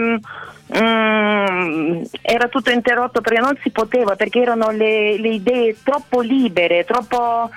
Mm, 0.77 2.03
era 2.23 2.49
tutto 2.49 2.73
interrotto 2.73 3.21
perché 3.21 3.39
non 3.39 3.57
si 3.63 3.71
poteva, 3.71 4.17
perché 4.17 4.41
erano 4.41 4.71
le, 4.71 5.17
le 5.17 5.29
idee 5.29 5.77
troppo 5.85 6.21
libere, 6.21 6.85
troppo 6.85 7.51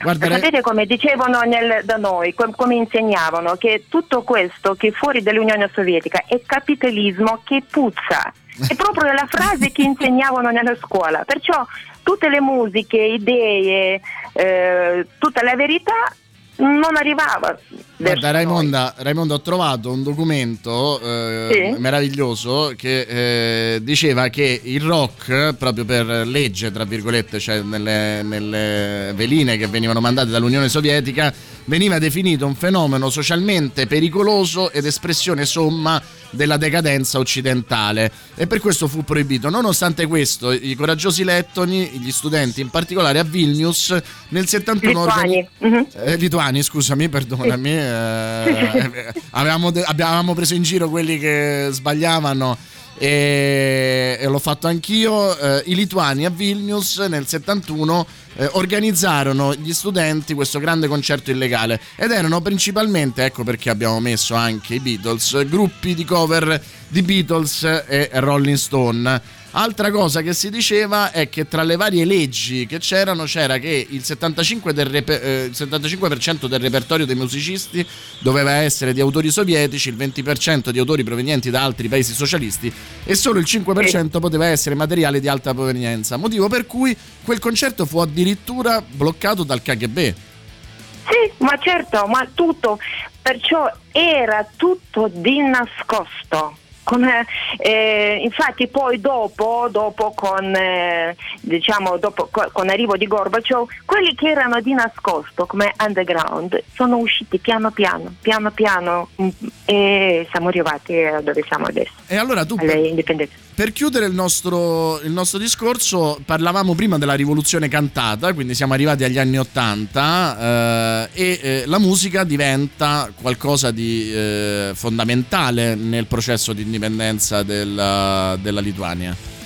Guarda, 0.00 0.28
Sapete 0.28 0.60
come 0.60 0.86
dicevano 0.86 1.40
nel, 1.40 1.84
da 1.84 1.96
noi, 1.96 2.32
com, 2.34 2.52
come 2.54 2.76
insegnavano, 2.76 3.56
che 3.56 3.84
tutto 3.88 4.22
questo 4.22 4.74
che 4.74 4.92
fuori 4.92 5.22
dall'Unione 5.22 5.70
Sovietica 5.74 6.22
è 6.26 6.40
capitalismo 6.44 7.40
che 7.44 7.62
puzza. 7.68 8.32
È 8.68 8.74
proprio 8.74 9.12
la 9.12 9.26
frase 9.28 9.72
che 9.72 9.82
insegnavano 9.86 10.50
nella 10.50 10.76
scuola. 10.76 11.24
Perciò 11.24 11.66
tutte 12.02 12.28
le 12.28 12.40
musiche, 12.40 12.96
idee, 12.96 14.00
eh, 14.32 15.06
tutta 15.18 15.42
la 15.42 15.56
verità 15.56 16.14
non 16.58 16.96
arrivava. 16.96 17.58
Guarda 17.96 18.30
Raimonda, 18.30 18.94
Raimonda, 18.98 19.34
ho 19.34 19.40
trovato 19.40 19.90
un 19.90 20.02
documento 20.02 21.00
eh, 21.00 21.72
sì. 21.74 21.80
meraviglioso 21.80 22.72
che 22.76 23.74
eh, 23.74 23.82
diceva 23.82 24.28
che 24.28 24.60
il 24.62 24.80
rock, 24.80 25.54
proprio 25.54 25.84
per 25.84 26.06
legge, 26.26 26.70
tra 26.70 26.84
virgolette, 26.84 27.40
cioè 27.40 27.60
nelle, 27.62 28.22
nelle 28.22 29.12
veline 29.14 29.56
che 29.56 29.66
venivano 29.66 30.00
mandate 30.00 30.30
dall'Unione 30.30 30.68
Sovietica, 30.68 31.32
veniva 31.64 31.98
definito 31.98 32.46
un 32.46 32.54
fenomeno 32.54 33.10
socialmente 33.10 33.86
pericoloso 33.86 34.70
ed 34.70 34.86
espressione 34.86 35.44
somma 35.44 36.00
della 36.30 36.56
decadenza 36.56 37.18
occidentale 37.18 38.10
e 38.34 38.46
per 38.46 38.60
questo 38.60 38.86
fu 38.86 39.04
proibito. 39.04 39.48
Nonostante 39.50 40.06
questo, 40.06 40.52
i 40.52 40.74
coraggiosi 40.74 41.24
lettoni, 41.24 41.88
gli 42.00 42.10
studenti 42.10 42.60
in 42.60 42.68
particolare 42.68 43.18
a 43.18 43.22
Vilnius, 43.22 43.96
nel 44.28 44.46
71 44.46 45.04
lituani, 45.04 45.20
organi- 45.20 45.48
uh-huh. 45.58 46.02
eh, 46.04 46.16
lituani 46.16 46.47
scusami, 46.62 47.08
perdonami, 47.08 47.70
eh, 47.70 49.12
avevamo, 49.30 49.70
de- 49.70 49.82
avevamo 49.82 50.34
preso 50.34 50.54
in 50.54 50.62
giro 50.62 50.88
quelli 50.88 51.18
che 51.18 51.68
sbagliavano 51.70 52.56
e, 52.98 54.18
e 54.20 54.26
l'ho 54.26 54.38
fatto 54.38 54.66
anch'io. 54.66 55.38
Eh, 55.38 55.62
I 55.66 55.74
lituani 55.74 56.24
a 56.24 56.30
Vilnius 56.30 56.98
nel 56.98 57.26
71 57.26 58.06
eh, 58.36 58.48
organizzarono 58.52 59.54
gli 59.54 59.72
studenti 59.72 60.34
questo 60.34 60.58
grande 60.58 60.88
concerto 60.88 61.30
illegale 61.30 61.80
ed 61.96 62.10
erano 62.10 62.40
principalmente, 62.40 63.24
ecco 63.24 63.44
perché 63.44 63.70
abbiamo 63.70 64.00
messo 64.00 64.34
anche 64.34 64.74
i 64.74 64.80
Beatles, 64.80 65.46
gruppi 65.46 65.94
di 65.94 66.04
cover 66.04 66.60
di 66.88 67.02
Beatles 67.02 67.62
e 67.86 68.10
Rolling 68.14 68.56
Stone 68.56 69.36
Altra 69.60 69.90
cosa 69.90 70.22
che 70.22 70.34
si 70.34 70.50
diceva 70.50 71.10
è 71.10 71.28
che 71.28 71.48
tra 71.48 71.64
le 71.64 71.74
varie 71.74 72.04
leggi 72.04 72.64
che 72.64 72.78
c'erano 72.78 73.24
c'era 73.24 73.58
che 73.58 73.88
il 73.90 74.02
75%, 74.04 74.70
del, 74.70 74.86
reper- 74.86 75.20
eh, 75.20 75.44
il 75.46 75.50
75% 75.50 76.46
del 76.46 76.60
repertorio 76.60 77.04
dei 77.04 77.16
musicisti 77.16 77.84
doveva 78.20 78.52
essere 78.52 78.92
di 78.92 79.00
autori 79.00 79.32
sovietici, 79.32 79.88
il 79.88 79.96
20% 79.96 80.68
di 80.68 80.78
autori 80.78 81.02
provenienti 81.02 81.50
da 81.50 81.64
altri 81.64 81.88
paesi 81.88 82.12
socialisti 82.12 82.72
e 83.02 83.16
solo 83.16 83.40
il 83.40 83.46
5% 83.48 84.20
poteva 84.20 84.46
essere 84.46 84.76
materiale 84.76 85.18
di 85.18 85.26
alta 85.26 85.52
provenienza, 85.52 86.16
motivo 86.16 86.46
per 86.46 86.64
cui 86.64 86.96
quel 87.24 87.40
concerto 87.40 87.84
fu 87.84 87.98
addirittura 87.98 88.80
bloccato 88.80 89.42
dal 89.42 89.60
KGB. 89.60 89.98
Sì, 89.98 91.32
ma 91.38 91.58
certo, 91.58 92.06
ma 92.06 92.30
tutto, 92.32 92.78
perciò 93.20 93.68
era 93.90 94.48
tutto 94.56 95.10
di 95.12 95.40
nascosto 95.40 96.66
come, 96.88 97.26
eh, 97.58 98.18
infatti 98.22 98.66
poi 98.66 98.98
dopo, 98.98 99.68
dopo 99.70 100.12
con, 100.14 100.54
eh, 100.54 101.14
diciamo, 101.42 101.98
dopo, 101.98 102.30
con 102.30 102.64
l'arrivo 102.64 102.96
di 102.96 103.06
Gorbaciov, 103.06 103.68
quelli 103.84 104.14
che 104.14 104.30
erano 104.30 104.62
di 104.62 104.72
nascosto 104.72 105.44
come 105.44 105.74
underground 105.78 106.62
sono 106.72 106.96
usciti 106.96 107.36
piano 107.40 107.70
piano, 107.72 108.14
piano 108.22 108.50
piano 108.52 109.10
mm, 109.20 109.28
e 109.66 110.26
siamo 110.30 110.48
arrivati 110.48 110.98
a 110.98 111.20
dove 111.20 111.44
siamo 111.46 111.66
adesso. 111.66 111.97
E 112.10 112.16
allora 112.16 112.44
tu 112.46 112.56
per, 112.56 113.28
per 113.54 113.72
chiudere 113.72 114.06
il 114.06 114.14
nostro, 114.14 114.98
il 115.02 115.12
nostro, 115.12 115.38
discorso 115.38 116.18
parlavamo 116.24 116.74
prima 116.74 116.96
della 116.96 117.12
rivoluzione 117.12 117.68
cantata, 117.68 118.32
quindi 118.32 118.54
siamo 118.54 118.72
arrivati 118.72 119.04
agli 119.04 119.18
anni 119.18 119.38
Ottanta 119.38 121.06
eh, 121.06 121.08
e 121.12 121.40
eh, 121.42 121.62
la 121.66 121.78
musica 121.78 122.24
diventa 122.24 123.12
qualcosa 123.14 123.70
di 123.70 124.10
eh, 124.10 124.70
fondamentale 124.74 125.74
nel 125.74 126.06
processo 126.06 126.54
di 126.54 126.62
indipendenza 126.62 126.86
indipendenza 126.98 127.42
della, 127.42 128.38
della 128.40 128.60
Lituania? 128.60 129.37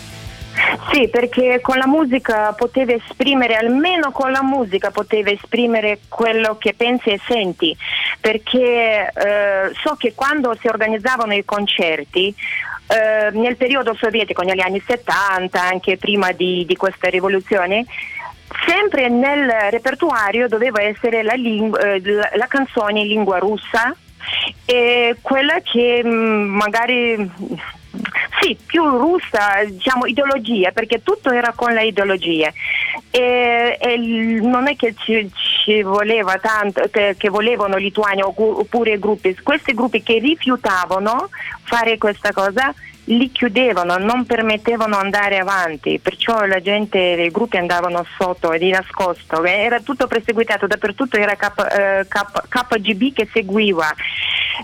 Sì, 0.93 1.09
perché 1.09 1.61
con 1.61 1.77
la 1.77 1.87
musica 1.87 2.53
potevi 2.53 2.95
esprimere, 2.95 3.57
almeno 3.57 4.11
con 4.13 4.31
la 4.31 4.43
musica 4.43 4.91
potevi 4.91 5.33
esprimere 5.33 6.01
quello 6.09 6.57
che 6.59 6.75
pensi 6.75 7.11
e 7.11 7.21
senti, 7.27 7.77
perché 8.21 9.11
eh, 9.13 9.71
so 9.83 9.97
che 9.97 10.13
quando 10.15 10.55
si 10.61 10.69
organizzavano 10.69 11.35
i 11.35 11.45
concerti, 11.45 12.35
eh, 12.87 13.31
nel 13.33 13.57
periodo 13.57 13.95
sovietico, 13.95 14.43
negli 14.43 14.61
anni 14.61 14.83
70, 14.87 15.61
anche 15.61 15.97
prima 15.97 16.33
di, 16.33 16.65
di 16.67 16.77
questa 16.77 17.09
rivoluzione, 17.09 17.87
sempre 18.67 19.09
nel 19.09 19.49
repertorio 19.71 20.49
doveva 20.49 20.83
essere 20.83 21.23
la, 21.23 21.35
ling- 21.35 21.83
eh, 21.83 22.03
la, 22.37 22.47
canzone 22.47 23.01
in 23.01 23.07
lingua 23.07 23.39
russa, 23.39 23.95
e 24.65 25.17
quella 25.21 25.61
che 25.61 26.03
mm, 26.05 26.55
magari 26.55 27.31
sì, 28.43 28.59
più 28.67 28.83
russa, 28.85 29.63
diciamo 29.65 30.07
ideologia, 30.07 30.73
perché 30.73 31.03
tutto 31.03 31.31
era 31.31 31.53
con 31.55 31.73
le 31.73 31.87
ideologie. 31.87 32.53
E, 33.11 33.79
e 33.81 33.97
non 34.41 34.69
è 34.69 34.75
che 34.75 34.95
ci, 34.99 35.31
ci 35.65 35.83
voleva 35.83 36.39
tanto, 36.39 36.83
che, 36.91 37.15
che, 37.17 37.29
volevano 37.29 37.77
Lituania 37.77 38.27
oppure 38.27 38.99
gruppi, 38.99 39.37
questi 39.43 39.73
gruppi 39.75 40.03
che 40.03 40.19
rifiutavano 40.19 41.29
fare 41.63 41.99
questa 41.99 42.33
cosa 42.33 42.75
li 43.07 43.31
chiudevano, 43.33 43.97
non 43.99 44.25
permettevano 44.27 44.97
andare 44.97 45.39
avanti, 45.39 45.99
perciò 45.99 46.45
la 46.45 46.61
gente, 46.61 46.99
i 46.99 47.31
gruppi 47.31 47.57
andavano 47.57 48.05
sotto 48.17 48.51
di 48.57 48.71
nascosto, 48.71 49.43
era 49.45 49.81
tutto 49.81 50.07
perseguitato, 50.07 50.67
dappertutto 50.67 51.17
era 51.17 51.35
K, 51.35 51.53
eh, 51.77 52.07
K, 52.09 52.49
KGB 52.49 53.13
che 53.13 53.29
seguiva. 53.33 53.93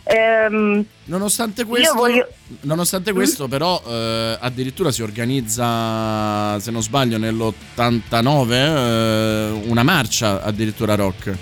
Ehm, 0.05 0.85
nonostante 1.05 1.65
questo, 1.65 1.95
voglio... 1.95 2.29
nonostante 2.63 3.13
questo 3.13 3.47
mm? 3.47 3.51
però 3.51 3.83
eh, 3.87 4.39
addirittura 4.41 4.91
si 4.91 5.03
organizza, 5.03 6.59
se 6.61 6.71
non 6.71 6.83
sbaglio, 6.83 7.19
nell'89 7.19 8.53
eh, 8.53 9.63
una 9.67 9.83
marcia 9.83 10.43
addirittura 10.43 10.95
rock. 10.95 11.37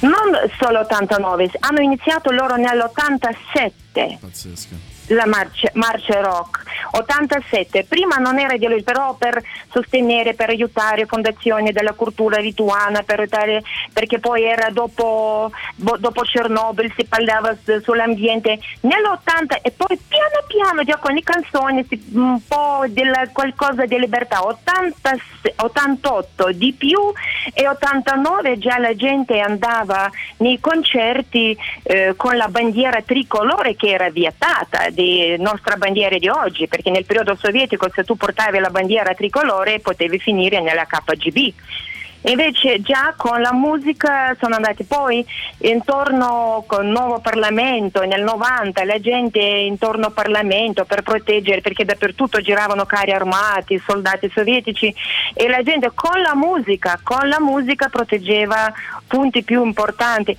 Non 0.00 0.32
solo 0.58 0.80
89, 0.80 1.50
hanno 1.60 1.80
iniziato 1.80 2.30
loro 2.32 2.56
nell'87. 2.56 4.18
Pazzesco 4.18 4.91
la 5.12 5.26
marcia, 5.26 5.70
marcia 5.74 6.20
rock. 6.20 6.70
87 6.92 7.84
prima 7.84 8.16
non 8.16 8.38
era 8.38 8.54
lui 8.68 8.82
però 8.82 9.14
per 9.14 9.42
sostenere 9.70 10.34
per 10.34 10.50
aiutare 10.50 11.06
fondazioni 11.06 11.72
della 11.72 11.92
cultura 11.92 12.38
lituana 12.38 13.02
per 13.02 13.20
aiutare, 13.20 13.62
perché 13.92 14.18
poi 14.18 14.44
era 14.44 14.68
dopo, 14.70 15.50
dopo 15.76 16.22
Chernobyl 16.22 16.92
si 16.96 17.04
parlava 17.04 17.56
sull'ambiente 17.82 18.58
nell'80 18.80 19.58
e 19.62 19.70
poi 19.70 19.98
piano 20.06 20.42
piano 20.46 20.84
già 20.84 20.96
con 20.96 21.14
le 21.14 21.22
canzoni 21.22 21.86
un 22.12 22.40
po' 22.46 22.84
della, 22.88 23.28
qualcosa 23.32 23.86
di 23.86 23.98
libertà. 23.98 24.44
80, 24.44 25.16
88 25.56 26.52
di 26.52 26.72
più 26.72 26.98
e 27.54 27.68
89 27.68 28.58
già 28.58 28.78
la 28.78 28.94
gente 28.94 29.40
andava 29.40 30.10
nei 30.38 30.60
concerti 30.60 31.56
eh, 31.84 32.14
con 32.16 32.36
la 32.36 32.48
bandiera 32.48 33.00
tricolore 33.02 33.76
che 33.76 33.90
era 33.90 34.10
vietata 34.10 34.90
di 35.02 35.36
nostra 35.38 35.76
bandiera 35.76 36.16
di 36.16 36.28
oggi, 36.28 36.68
perché 36.68 36.90
nel 36.90 37.04
periodo 37.04 37.34
sovietico 37.34 37.88
se 37.92 38.04
tu 38.04 38.16
portavi 38.16 38.58
la 38.58 38.70
bandiera 38.70 39.14
tricolore 39.14 39.80
potevi 39.80 40.18
finire 40.18 40.60
nella 40.60 40.86
KGB. 40.86 41.52
Invece 42.24 42.80
già 42.82 43.14
con 43.16 43.40
la 43.40 43.52
musica 43.52 44.36
sono 44.38 44.54
andati 44.54 44.84
poi 44.84 45.26
intorno 45.62 46.64
al 46.68 46.86
nuovo 46.86 47.18
Parlamento, 47.18 48.04
nel 48.04 48.22
90 48.22 48.84
la 48.84 49.00
gente 49.00 49.40
intorno 49.40 50.06
al 50.06 50.12
Parlamento 50.12 50.84
per 50.84 51.02
proteggere, 51.02 51.60
perché 51.60 51.84
dappertutto 51.84 52.40
giravano 52.40 52.84
carri 52.86 53.10
armati, 53.10 53.82
soldati 53.84 54.30
sovietici 54.32 54.94
e 55.34 55.48
la 55.48 55.62
gente 55.62 55.90
con 55.94 56.20
la 56.22 56.36
musica, 56.36 57.00
con 57.02 57.28
la 57.28 57.40
musica 57.40 57.88
proteggeva 57.88 58.72
punti 59.08 59.42
più 59.42 59.64
importanti. 59.64 60.36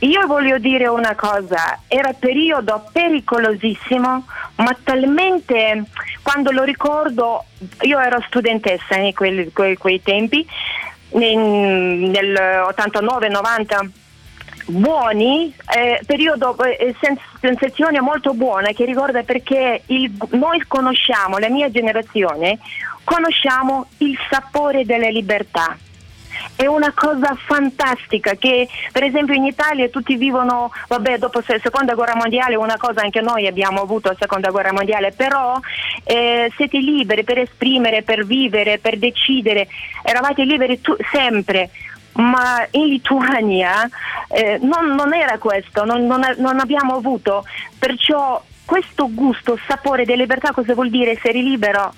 Io 0.00 0.26
voglio 0.26 0.56
dire 0.58 0.86
una 0.86 1.14
cosa, 1.14 1.80
era 1.86 2.14
periodo 2.14 2.86
pericolosissimo, 2.90 4.24
ma 4.56 4.76
talmente 4.82 5.84
quando 6.22 6.50
lo 6.52 6.62
ricordo, 6.62 7.44
io 7.82 7.98
ero 7.98 8.18
studentessa 8.26 8.96
in 8.96 9.12
quei, 9.12 9.52
quei, 9.52 9.76
quei 9.76 10.02
tempi, 10.02 10.46
in, 11.10 12.10
nel 12.10 12.32
89-90 12.32 13.88
buoni, 14.68 15.54
eh, 15.76 16.00
periodo, 16.06 16.56
eh, 16.64 16.94
sens- 16.98 17.20
sensazione 17.38 18.00
molto 18.00 18.32
buona 18.32 18.72
che 18.72 18.86
ricorda 18.86 19.22
perché 19.22 19.82
il, 19.86 20.10
noi 20.30 20.64
conosciamo, 20.66 21.36
la 21.36 21.50
mia 21.50 21.70
generazione, 21.70 22.58
conosciamo 23.04 23.86
il 23.98 24.16
sapore 24.30 24.86
della 24.86 25.10
libertà 25.10 25.76
è 26.56 26.66
una 26.66 26.92
cosa 26.94 27.34
fantastica 27.34 28.34
che 28.34 28.68
per 28.92 29.04
esempio 29.04 29.34
in 29.34 29.44
Italia 29.44 29.88
tutti 29.88 30.16
vivono, 30.16 30.70
vabbè 30.88 31.18
dopo 31.18 31.42
la 31.46 31.58
seconda 31.62 31.94
guerra 31.94 32.16
mondiale 32.16 32.56
una 32.56 32.76
cosa 32.76 33.00
anche 33.00 33.20
noi 33.20 33.46
abbiamo 33.46 33.80
avuto 33.80 34.08
la 34.08 34.16
seconda 34.18 34.50
guerra 34.50 34.72
mondiale, 34.72 35.12
però 35.12 35.58
eh, 36.04 36.50
siete 36.56 36.78
liberi 36.78 37.24
per 37.24 37.38
esprimere, 37.38 38.02
per 38.02 38.24
vivere, 38.24 38.78
per 38.78 38.98
decidere, 38.98 39.68
eravate 40.02 40.44
liberi 40.44 40.80
tu- 40.80 40.96
sempre. 41.10 41.70
Ma 42.12 42.66
in 42.72 42.86
Lituania 42.86 43.88
eh, 44.28 44.58
non, 44.60 44.94
non, 44.94 45.14
era 45.14 45.38
questo, 45.38 45.84
non, 45.84 46.06
non, 46.06 46.20
non, 46.38 46.58
abbiamo 46.58 46.96
avuto, 46.96 47.44
perciò 47.78 48.42
questo 48.64 49.08
gusto, 49.12 49.58
sapore 49.66 50.04
di 50.04 50.16
libertà 50.16 50.52
cosa 50.52 50.74
vuol 50.74 50.90
dire? 50.90 51.12
Essere 51.12 51.40
libero? 51.40 51.92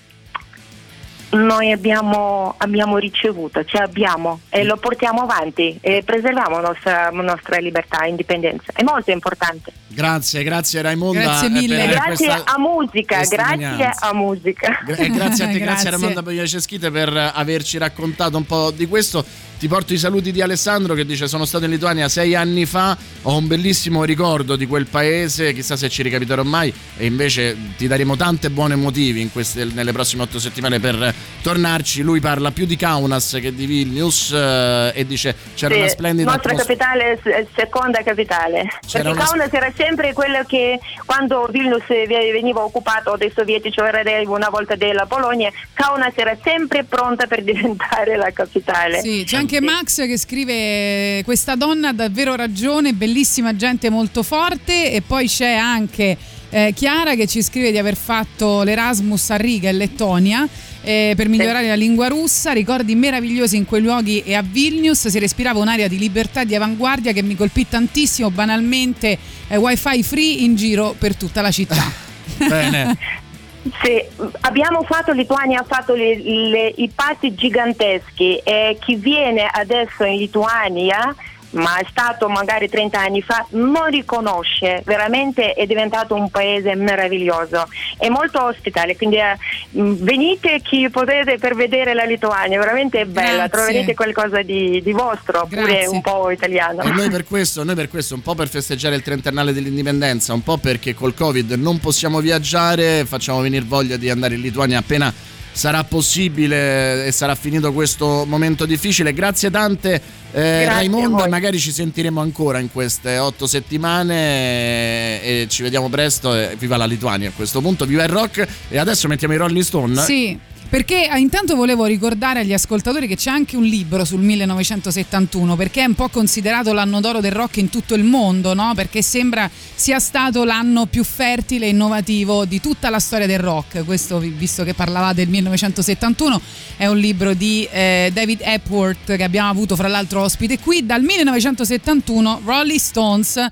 Noi 1.33 1.73
abbiamo, 1.73 2.55
abbiamo, 2.59 2.99
ricevuto, 2.99 3.65
cioè 3.65 3.83
abbiamo 3.83 4.41
e 4.49 4.65
lo 4.65 4.77
portiamo 4.77 5.23
avanti 5.23 5.79
e 5.81 6.03
preserviamo 6.05 6.61
la 6.61 6.69
nostra, 6.69 7.11
nostra 7.11 7.59
libertà 7.59 8.05
e 8.05 8.11
indipendenza. 8.11 8.73
È 8.73 8.83
molto 8.83 9.11
importante. 9.11 9.73
Grazie, 9.89 10.43
grazie 10.43 10.83
Raimonda. 10.83 11.21
Grazie 11.21 11.49
mille. 11.49 11.87
Grazie 11.87 12.31
a 12.31 12.59
musica, 12.59 13.25
grazie 13.25 13.91
a 13.99 14.13
musica. 14.13 14.79
E 14.87 15.09
grazie 15.09 15.45
a 15.45 15.49
te, 15.49 15.59
grazie, 15.59 15.59
grazie 15.59 15.89
a 15.89 15.91
Raimonda 15.93 16.23
Pagliaceschite 16.23 16.91
per 16.91 17.33
averci 17.35 17.79
raccontato 17.79 18.37
un 18.37 18.47
po' 18.47 18.71
di 18.71 18.87
questo. 18.87 19.25
Ti 19.63 19.69
porto 19.69 19.93
i 19.93 19.97
saluti 19.97 20.33
di 20.33 20.43
Alessandro 20.43 20.93
che 20.93 21.07
dice 21.07 21.29
sono 21.29 21.45
stato 21.45 21.67
in 21.67 21.71
Lituania 21.71 22.09
sei 22.09 22.35
anni 22.35 22.67
fa, 22.67 22.99
ho 23.23 23.37
un 23.37 23.47
bellissimo 23.47 24.03
ricordo 24.03 24.57
di 24.57 24.67
quel 24.67 24.89
paese, 24.89 25.53
chissà 25.53 25.77
se 25.77 25.89
ci 25.89 26.03
ricapiterò 26.03 26.43
mai 26.43 26.75
e 26.97 27.07
invece 27.07 27.57
ti 27.77 27.87
daremo 27.87 28.17
tante 28.17 28.51
buone 28.51 28.75
motivi 28.75 29.31
queste, 29.31 29.65
nelle 29.67 29.93
prossime 29.93 30.25
otto 30.25 30.41
settimane 30.41 30.81
per 30.81 31.15
tornarci. 31.43 32.03
Lui 32.03 32.19
parla 32.19 32.51
più 32.51 32.67
di 32.67 32.75
Kaunas 32.75 33.39
che 33.41 33.55
di 33.55 33.67
Vilnius 33.67 34.33
eh, 34.33 34.91
e 34.97 35.07
dice 35.07 35.33
c'era 35.55 35.75
sì, 35.75 35.81
una 35.81 35.89
splendida... 35.89 36.31
nostra 36.33 36.51
atmosfera. 36.51 36.85
capitale, 36.89 37.49
seconda 37.55 38.03
capitale. 38.03 38.69
C'era 38.85 39.05
Perché 39.05 39.19
una... 39.19 39.25
Kaunas 39.29 39.53
era 39.53 39.73
sempre 39.77 40.13
quello 40.13 40.43
che 40.45 40.81
quando 41.05 41.47
Vilnius 41.53 41.87
veniva 41.87 42.65
occupato 42.65 43.15
dai 43.17 43.31
sovietici 43.33 43.79
o 43.79 43.87
era 43.87 44.03
una 44.29 44.49
volta 44.49 44.75
della 44.75 45.07
Polonia, 45.07 45.53
Kaunas 45.73 46.15
era 46.17 46.37
sempre 46.43 46.83
pronta 46.83 47.29
per 47.29 47.45
diventare 47.47 48.17
la 48.17 48.33
capitale. 48.33 49.01
Sì, 49.01 49.23
c'è 49.25 49.37
anche 49.37 49.52
anche 49.53 49.61
Max 49.61 49.97
che 50.07 50.17
scrive 50.17 51.23
questa 51.25 51.57
donna 51.57 51.89
ha 51.89 51.93
davvero 51.93 52.35
ragione, 52.35 52.95
bellissima 52.95 53.55
gente 53.55 53.91
molto 53.91 54.23
forte. 54.23 54.91
E 54.91 55.03
poi 55.03 55.29
c'è 55.29 55.53
anche 55.53 56.17
eh, 56.49 56.73
Chiara 56.75 57.15
che 57.15 57.27
ci 57.27 57.43
scrive 57.43 57.71
di 57.71 57.77
aver 57.77 57.97
fatto 57.97 58.63
l'Erasmus 58.63 59.29
a 59.29 59.37
Riga 59.37 59.69
in 59.69 59.77
Lettonia 59.77 60.49
eh, 60.81 61.13
per 61.15 61.29
migliorare 61.29 61.67
la 61.67 61.75
lingua 61.75 62.09
russa, 62.09 62.53
ricordi 62.53 62.95
meravigliosi 62.95 63.57
in 63.57 63.67
quei 63.67 63.83
luoghi 63.83 64.23
e 64.25 64.35
a 64.35 64.43
Vilnius. 64.43 65.09
Si 65.09 65.19
respirava 65.19 65.59
un'area 65.59 65.87
di 65.87 65.99
libertà 65.99 66.43
e 66.43 66.47
di 66.47 66.55
avanguardia 66.55 67.13
che 67.13 67.23
mi 67.23 67.37
colpì 67.37 67.69
tantissimo, 67.69 68.31
banalmente 68.31 69.19
eh, 69.49 69.57
wifi 69.59 70.03
free 70.03 70.45
in 70.45 70.57
giro 70.57 70.95
per 70.97 71.15
tutta 71.15 71.43
la 71.43 71.51
città. 71.51 71.93
Bene. 72.39 72.97
Sì, 73.81 74.03
abbiamo 74.41 74.83
fatto, 74.83 75.13
Lituania 75.13 75.61
ha 75.61 75.65
fatto 75.65 75.95
le, 75.95 76.17
le, 76.17 76.67
i 76.77 76.91
passi 76.93 77.33
giganteschi 77.35 78.39
e 78.39 78.77
chi 78.81 78.97
viene 78.97 79.47
adesso 79.47 80.03
in 80.03 80.17
Lituania 80.17 81.15
ma 81.53 81.79
è 81.79 81.87
stato 81.91 82.29
magari 82.29 82.69
30 82.69 82.99
anni 82.99 83.23
fa, 83.23 83.45
non 83.51 83.87
riconosce, 83.87 84.83
veramente 84.85 85.55
è 85.55 85.67
diventato 85.67 86.15
un 86.15 86.31
paese 86.31 86.75
meraviglioso, 86.75 87.67
è 87.99 88.09
molto 88.09 88.45
ospitale, 88.45 88.97
quindi 88.97 89.17
eh, 89.17 89.37
venite 89.71 90.61
chi 90.63 90.89
potete 90.91 91.39
per 91.39 91.55
vedere 91.55 91.95
la 91.95 92.05
Lituania, 92.05 92.59
veramente 92.59 93.01
è 93.01 93.05
bella, 93.05 93.47
Grazie. 93.47 93.49
troverete 93.49 93.95
qualcosa 93.95 94.43
di, 94.43 94.81
di 94.83 94.93
vostro, 94.93 95.47
Grazie. 95.49 95.57
pure 95.59 95.87
un 95.87 96.01
po' 96.01 96.31
italiano. 96.31 96.83
E 96.83 96.91
noi 96.91 97.09
per 97.11 97.25
questo, 97.25 97.65
noi 97.65 97.75
per 97.75 97.89
questo, 97.89 98.15
un 98.15 98.23
po' 98.23 98.35
per 98.35 98.49
festeggiare 98.49 98.97
il 98.97 99.03
trentennale 99.03 99.53
dell'indipendenza, 99.53 100.33
un 100.33 100.43
po' 100.43 100.59
perché 100.59 100.95
col 100.95 101.15
Covid 101.15 101.53
non 101.53 101.79
possiamo 101.79 102.21
viaggiare, 102.21 103.05
facciamo 103.05 103.41
venire 103.41 103.65
voglia 103.67 103.97
di 103.97 104.11
andare 104.11 104.35
in 104.35 104.41
Lituania 104.41 104.79
appena 104.79 105.13
sarà 105.53 105.85
possibile 105.85 107.07
e 107.07 107.13
sarà 107.13 107.35
finito 107.35 107.73
questo 107.73 108.25
momento 108.27 108.67
difficile. 108.67 109.13
Grazie 109.13 109.51
tante 109.51 110.01
eh, 110.33 110.65
Raimonda, 110.65 111.29
magari 111.29 111.59
ci 111.59 111.73
sentiremo 111.73 112.21
ancora 112.21 112.59
in 112.59 112.71
queste 112.73 113.19
otto 113.19 113.47
settimane 113.47 115.23
e 115.23 115.47
ci 115.49 115.63
vediamo 115.63 115.89
presto. 115.89 116.35
E 116.35 116.57
viva 116.59 116.77
la 116.77 116.87
Lituania 116.87 117.29
a 117.29 117.33
questo 117.35 117.61
punto, 117.61 117.85
viva 117.85 118.03
il 118.03 118.09
rock 118.09 118.47
e 118.69 118.79
adesso 118.79 119.09
mettiamo 119.09 119.35
i 119.35 119.37
Rolling 119.37 119.65
Stone. 119.65 120.03
Sì. 120.03 120.39
Perché 120.73 121.05
ah, 121.05 121.19
intanto 121.19 121.55
volevo 121.55 121.85
ricordare 121.85 122.41
agli 122.41 122.55
ascoltatori 122.55 123.07
che 123.07 123.15
c'è 123.15 123.29
anche 123.29 123.59
un 123.59 123.63
libro 123.63 124.07
sul 124.07 124.23
1971, 124.23 125.55
perché 125.55 125.83
è 125.83 125.85
un 125.85 125.93
po' 125.93 126.09
considerato 126.09 126.73
l'anno 126.73 127.03
d'oro 127.03 127.21
del 127.21 127.33
rock 127.33 127.59
in 127.59 127.69
tutto 127.69 127.93
il 127.95 128.05
mondo, 128.05 128.55
no? 128.55 128.73
Perché 128.75 129.03
sembra 129.03 129.51
sia 129.75 129.99
stato 129.99 130.45
l'anno 130.45 130.87
più 130.87 131.05
fertile 131.05 131.67
e 131.67 131.69
innovativo 131.69 132.47
di 132.47 132.59
tutta 132.63 132.89
la 132.89 133.01
storia 133.01 133.27
del 133.27 133.39
rock. 133.39 133.85
Questo, 133.85 134.19
visto 134.19 134.65
che 134.65 134.73
parlavate 134.73 135.17
del 135.17 135.29
1971, 135.29 136.41
è 136.79 136.87
un 136.87 136.97
libro 136.97 137.35
di 137.35 137.69
eh, 137.71 138.09
David 138.11 138.41
Epworth 138.43 139.15
che 139.15 139.25
abbiamo 139.25 139.51
avuto 139.51 139.77
fra 139.77 139.89
l'altro 139.89 140.23
ospite 140.23 140.59
qui. 140.59 140.87
Dal 140.87 141.03
1971, 141.03 142.41
Rolling 142.47 142.79
Stones, 142.79 143.47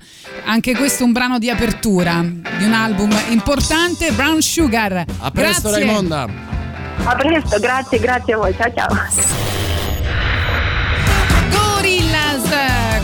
anche 0.45 0.75
questo 0.75 1.03
un 1.03 1.11
brano 1.11 1.37
di 1.37 1.51
apertura 1.51 2.19
di 2.57 2.63
un 2.63 2.73
album 2.73 3.15
importante, 3.29 4.11
Brown 4.11 4.41
Sugar. 4.41 5.05
A 5.19 5.29
presto 5.29 5.69
Grazie. 5.69 5.85
Raimonda. 5.85 6.60
A 7.03 7.15
presto, 7.15 7.59
grazie, 7.59 7.99
grazie 7.99 8.33
a 8.33 8.37
voi. 8.37 8.55
Ciao 8.55 8.73
ciao. 8.73 9.39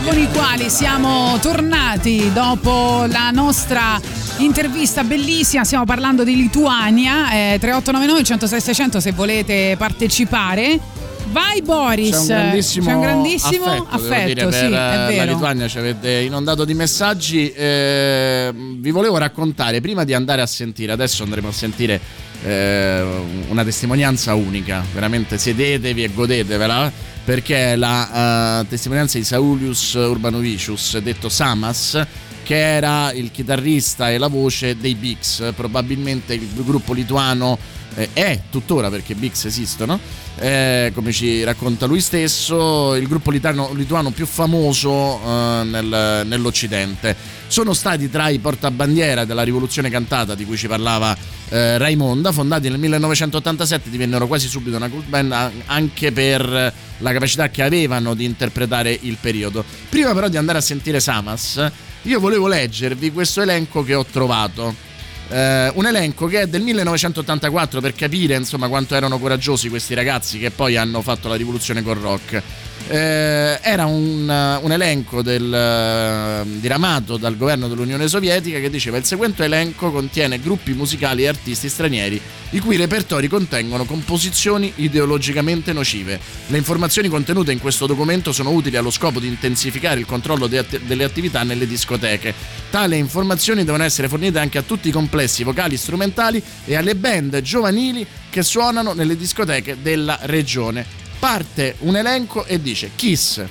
Con 0.08 0.18
i 0.18 0.28
quali 0.32 0.70
siamo 0.70 1.38
tornati 1.38 2.32
dopo 2.32 3.04
la 3.10 3.30
nostra 3.30 4.00
intervista 4.38 5.04
bellissima, 5.04 5.64
stiamo 5.64 5.84
parlando 5.84 6.24
di 6.24 6.34
Lituania, 6.34 7.30
eh, 7.30 7.58
3899 7.60 8.22
106 8.24 8.60
600 8.62 9.00
se 9.00 9.12
volete 9.12 9.74
partecipare. 9.76 10.97
Vai 11.30 11.62
Boris, 11.62 12.10
c'è 12.10 12.18
un 12.18 12.26
grandissimo, 12.26 12.86
c'è 12.86 12.92
un 12.94 13.00
grandissimo 13.00 13.64
affetto, 13.64 13.88
affetto 13.90 14.34
dire, 14.34 14.52
sì, 14.52 14.68
per 14.68 15.08
è 15.08 15.16
la. 15.16 15.24
Lituania 15.24 15.68
ci 15.68 15.78
avete 15.78 16.10
inondato 16.20 16.64
di 16.64 16.74
messaggi. 16.74 17.50
Eh, 17.52 18.52
vi 18.54 18.90
volevo 18.90 19.18
raccontare 19.18 19.80
prima 19.80 20.04
di 20.04 20.14
andare 20.14 20.40
a 20.40 20.46
sentire, 20.46 20.92
adesso 20.92 21.22
andremo 21.24 21.48
a 21.48 21.52
sentire 21.52 22.00
eh, 22.44 23.04
una 23.48 23.64
testimonianza 23.64 24.34
unica. 24.34 24.82
Veramente 24.92 25.38
sedetevi 25.38 26.04
e 26.04 26.12
godetevela 26.12 26.90
perché 27.28 27.72
è 27.72 27.76
la 27.76 28.60
uh, 28.62 28.66
testimonianza 28.66 29.18
di 29.18 29.24
Saulius 29.24 29.92
Urbanovicius, 29.92 30.96
detto 30.96 31.28
Samas, 31.28 32.02
che 32.42 32.56
era 32.56 33.12
il 33.12 33.30
chitarrista 33.30 34.10
e 34.10 34.16
la 34.16 34.28
voce 34.28 34.78
dei 34.78 34.94
Bix, 34.94 35.52
probabilmente 35.52 36.32
il 36.32 36.48
gruppo 36.54 36.94
lituano 36.94 37.58
eh, 37.94 38.10
è 38.12 38.40
tuttora 38.50 38.90
perché 38.90 39.14
Bix 39.14 39.44
esistono, 39.44 39.98
eh, 40.36 40.92
come 40.94 41.12
ci 41.12 41.42
racconta 41.42 41.86
lui 41.86 42.00
stesso, 42.00 42.94
il 42.94 43.06
gruppo 43.06 43.30
lituano, 43.30 43.72
lituano 43.72 44.10
più 44.10 44.26
famoso 44.26 45.20
eh, 45.20 45.64
nel, 45.64 46.22
nell'Occidente. 46.26 47.16
Sono 47.46 47.72
stati 47.72 48.10
tra 48.10 48.28
i 48.28 48.38
portabandiera 48.38 49.24
della 49.24 49.42
rivoluzione 49.42 49.90
cantata 49.90 50.34
di 50.34 50.44
cui 50.44 50.56
ci 50.56 50.68
parlava 50.68 51.16
eh, 51.48 51.78
Raimonda, 51.78 52.30
fondati 52.30 52.68
nel 52.68 52.78
1987, 52.78 53.90
divennero 53.90 54.26
quasi 54.26 54.48
subito 54.48 54.76
una 54.76 54.88
cult 54.88 55.06
band 55.06 55.34
anche 55.66 56.12
per 56.12 56.74
la 56.98 57.12
capacità 57.12 57.48
che 57.48 57.62
avevano 57.62 58.14
di 58.14 58.24
interpretare 58.24 58.96
il 59.02 59.16
periodo. 59.20 59.64
Prima 59.88 60.12
però 60.14 60.28
di 60.28 60.36
andare 60.36 60.58
a 60.58 60.62
sentire 60.62 61.00
Samas, 61.00 61.70
io 62.02 62.20
volevo 62.20 62.46
leggervi 62.46 63.12
questo 63.12 63.42
elenco 63.42 63.82
che 63.82 63.94
ho 63.94 64.04
trovato. 64.04 64.86
Uh, 65.28 65.70
un 65.74 65.84
elenco 65.84 66.26
che 66.26 66.40
è 66.40 66.46
del 66.46 66.62
1984 66.62 67.82
per 67.82 67.94
capire 67.94 68.34
insomma 68.34 68.66
quanto 68.68 68.94
erano 68.94 69.18
coraggiosi 69.18 69.68
questi 69.68 69.92
ragazzi 69.92 70.38
che 70.38 70.50
poi 70.50 70.76
hanno 70.76 71.02
fatto 71.02 71.28
la 71.28 71.34
rivoluzione 71.34 71.82
col 71.82 71.96
rock. 71.96 72.42
Uh, 72.88 73.58
era 73.60 73.84
un, 73.84 74.26
uh, 74.26 74.64
un 74.64 74.72
elenco 74.72 75.20
del, 75.20 76.46
diramato 76.58 77.18
dal 77.18 77.36
governo 77.36 77.68
dell'Unione 77.68 78.08
Sovietica 78.08 78.60
che 78.60 78.70
diceva 78.70 78.96
il 78.96 79.04
seguente 79.04 79.44
elenco 79.44 79.90
contiene 79.90 80.40
gruppi 80.40 80.72
musicali 80.72 81.24
e 81.24 81.28
artisti 81.28 81.68
stranieri 81.68 82.18
i 82.52 82.60
cui 82.60 82.76
repertori 82.76 83.28
contengono 83.28 83.84
composizioni 83.84 84.72
ideologicamente 84.76 85.74
nocive. 85.74 86.18
Le 86.46 86.56
informazioni 86.56 87.08
contenute 87.08 87.52
in 87.52 87.60
questo 87.60 87.86
documento 87.86 88.32
sono 88.32 88.52
utili 88.52 88.76
allo 88.76 88.90
scopo 88.90 89.20
di 89.20 89.26
intensificare 89.26 90.00
il 90.00 90.06
controllo 90.06 90.46
de 90.46 90.64
delle 90.80 91.04
attività 91.04 91.42
nelle 91.42 91.66
discoteche. 91.66 92.32
Tali 92.70 92.96
informazioni 92.96 93.64
devono 93.64 93.84
essere 93.84 94.08
fornite 94.08 94.38
anche 94.38 94.58
a 94.58 94.62
tutti 94.62 94.88
i 94.88 94.92
complessi 94.92 95.44
vocali 95.44 95.76
strumentali 95.76 96.42
e 96.64 96.74
alle 96.74 96.94
band 96.94 97.40
giovanili 97.42 98.06
che 98.30 98.42
suonano 98.42 98.94
nelle 98.94 99.16
discoteche 99.16 99.76
della 99.82 100.18
regione. 100.22 101.07
Parte 101.18 101.74
un 101.80 101.96
elenco 101.96 102.44
e 102.44 102.60
dice 102.60 102.92
Kiss, 102.94 103.44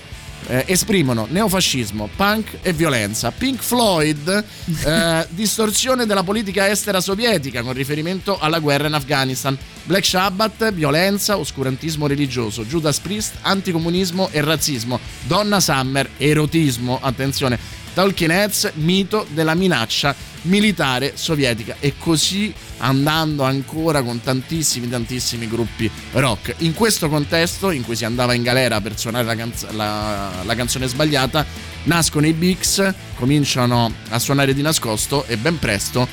eh, 0.47 0.63
esprimono 0.67 1.27
neofascismo, 1.30 2.10
punk 2.15 2.60
e 2.62 2.73
violenza. 2.73 3.32
Pink 3.32 3.62
Floyd, 3.62 4.43
eh, 4.86 5.27
distorsione 5.32 6.06
della 6.06 6.23
politica 6.23 6.69
estera 6.69 7.01
sovietica 7.01 7.62
con 7.62 7.73
riferimento 7.73 8.39
alla 8.39 8.60
guerra 8.60 8.88
in 8.88 8.93
Afghanistan. 8.93 9.58
Black 9.84 10.06
Sabbath, 10.06 10.71
violenza, 10.71 11.38
oscurantismo 11.38 12.08
religioso. 12.08 12.63
Judas 12.63 12.99
Priest, 12.99 13.36
anticomunismo 13.41 14.30
e 14.32 14.41
razzismo. 14.41 14.99
Donna 15.23 15.60
Summer, 15.60 16.10
erotismo, 16.17 16.99
attenzione. 17.01 17.86
Talking 17.98 18.30
Heads, 18.30 18.74
mito 18.76 19.26
della 19.32 19.56
minaccia 19.56 20.16
militare 20.44 21.14
sovietica 21.16 21.78
e 21.80 21.96
così 21.98 22.54
andando 22.78 23.42
ancora 23.42 24.04
con 24.04 24.22
tantissimi 24.22 24.88
tantissimi 24.88 25.48
gruppi 25.48 25.90
rock. 26.12 26.54
In 26.60 26.76
questo 26.76 27.10
contesto 27.10 27.72
in 27.72 27.84
cui 27.84 27.96
si 27.96 28.06
andava 28.06 28.36
in 28.36 28.44
galera 28.44 28.80
per 28.82 29.00
suonare 29.00 29.26
la, 29.26 29.36
canz- 29.36 29.72
la, 29.72 30.44
la 30.44 30.54
canzone 30.54 30.86
sbagliata, 30.86 31.44
nascono 31.86 32.28
i 32.28 32.34
Bix, 32.34 32.94
cominciano 33.16 33.92
a 34.10 34.20
suonare 34.20 34.54
di 34.54 34.62
nascosto 34.62 35.26
e 35.26 35.36
ben 35.38 35.58
presto 35.58 36.08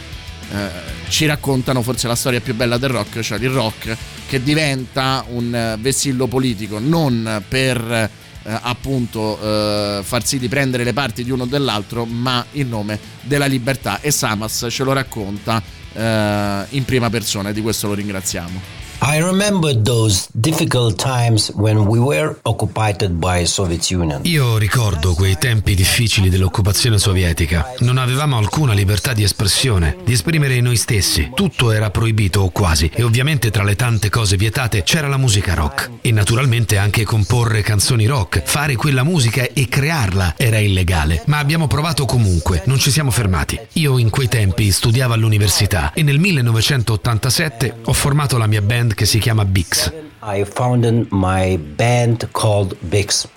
eh, 0.53 0.69
ci 1.11 1.27
raccontano 1.27 1.83
forse 1.83 2.09
la 2.09 2.15
storia 2.15 2.41
più 2.41 2.55
bella 2.55 2.79
del 2.79 2.89
rock, 2.89 3.21
cioè 3.21 3.39
il 3.39 3.51
rock 3.51 3.95
che 4.27 4.43
diventa 4.43 5.23
un 5.29 5.77
vessillo 5.81 6.29
politico 6.29 6.79
non 6.79 7.45
per 7.47 8.23
eh, 8.45 8.59
appunto 8.63 9.39
eh, 9.41 10.01
far 10.03 10.25
sì 10.25 10.39
di 10.39 10.49
prendere 10.49 10.85
le 10.85 10.93
parti 10.93 11.25
di 11.25 11.31
uno 11.31 11.45
o 11.45 11.47
dell'altro, 11.47 12.05
ma 12.05 12.45
in 12.53 12.69
nome 12.69 12.99
della 13.23 13.47
libertà. 13.47 14.01
E 14.01 14.11
Samas 14.11 14.67
ce 14.69 14.85
lo 14.85 14.93
racconta 14.93 15.63
eh, 15.93 16.65
in 16.71 16.85
prima 16.85 17.11
persona 17.11 17.49
e 17.49 17.53
di 17.53 17.61
questo 17.61 17.89
lo 17.89 17.95
ringraziamo. 17.95 18.84
I 19.07 19.21
remember 19.21 19.79
those 19.83 20.29
difficult 20.33 20.97
times 20.97 21.53
when 21.53 21.87
we 21.87 21.99
were 21.99 22.39
occupied 22.45 23.07
by 23.11 23.45
Soviet 23.45 23.91
Union. 23.91 24.21
Io 24.25 24.57
ricordo 24.57 25.13
quei 25.13 25.37
tempi 25.37 25.75
difficili 25.75 26.31
dell'occupazione 26.31 26.97
sovietica. 26.97 27.75
Non 27.81 27.99
avevamo 27.99 28.39
alcuna 28.39 28.73
libertà 28.73 29.13
di 29.13 29.23
espressione, 29.23 29.99
di 30.05 30.15
esprimere 30.15 30.59
noi 30.63 30.77
stessi. 30.77 31.31
Tutto 31.35 31.71
era 31.71 31.91
proibito 31.91 32.41
o 32.41 32.49
quasi 32.49 32.91
e 32.95 33.03
ovviamente 33.03 33.51
tra 33.51 33.63
le 33.63 33.77
tante 33.77 34.09
cose 34.09 34.39
vietate 34.39 34.85
c'era 34.85 35.07
la 35.07 35.19
musica 35.19 35.53
rock 35.53 35.91
e 36.01 36.11
naturalmente 36.11 36.79
anche 36.79 37.05
comporre 37.05 37.61
canzoni 37.61 38.07
rock, 38.07 38.43
fare 38.43 38.75
quella 38.75 39.03
musica 39.03 39.47
e 39.53 39.69
crearla 39.69 40.33
era 40.39 40.59
illegale, 40.59 41.25
ma 41.27 41.37
abbiamo 41.41 41.67
provato 41.67 42.07
comunque, 42.07 42.63
non 42.65 42.79
ci 42.79 42.91
siamo 42.91 43.11
fermati. 43.11 43.61
Io 43.75 43.99
in 43.99 44.09
quei 44.09 44.29
tempi 44.29 44.73
studiavo 44.73 45.13
all'università 45.13 45.93
e 45.93 46.03
nel 46.03 46.19
1987 46.19 47.81
ho 47.85 47.93
formato 47.93 48.39
la 48.39 48.47
mia 48.47 48.63
band 48.63 48.93
che 48.95 49.07
si 49.07 49.19
chiama 49.19 49.45
Bix. 49.45 49.93
I 50.23 50.45
founded 50.45 51.09
my 51.11 51.57
band 51.59 52.29
called 52.33 52.77
Bix. 52.81 53.29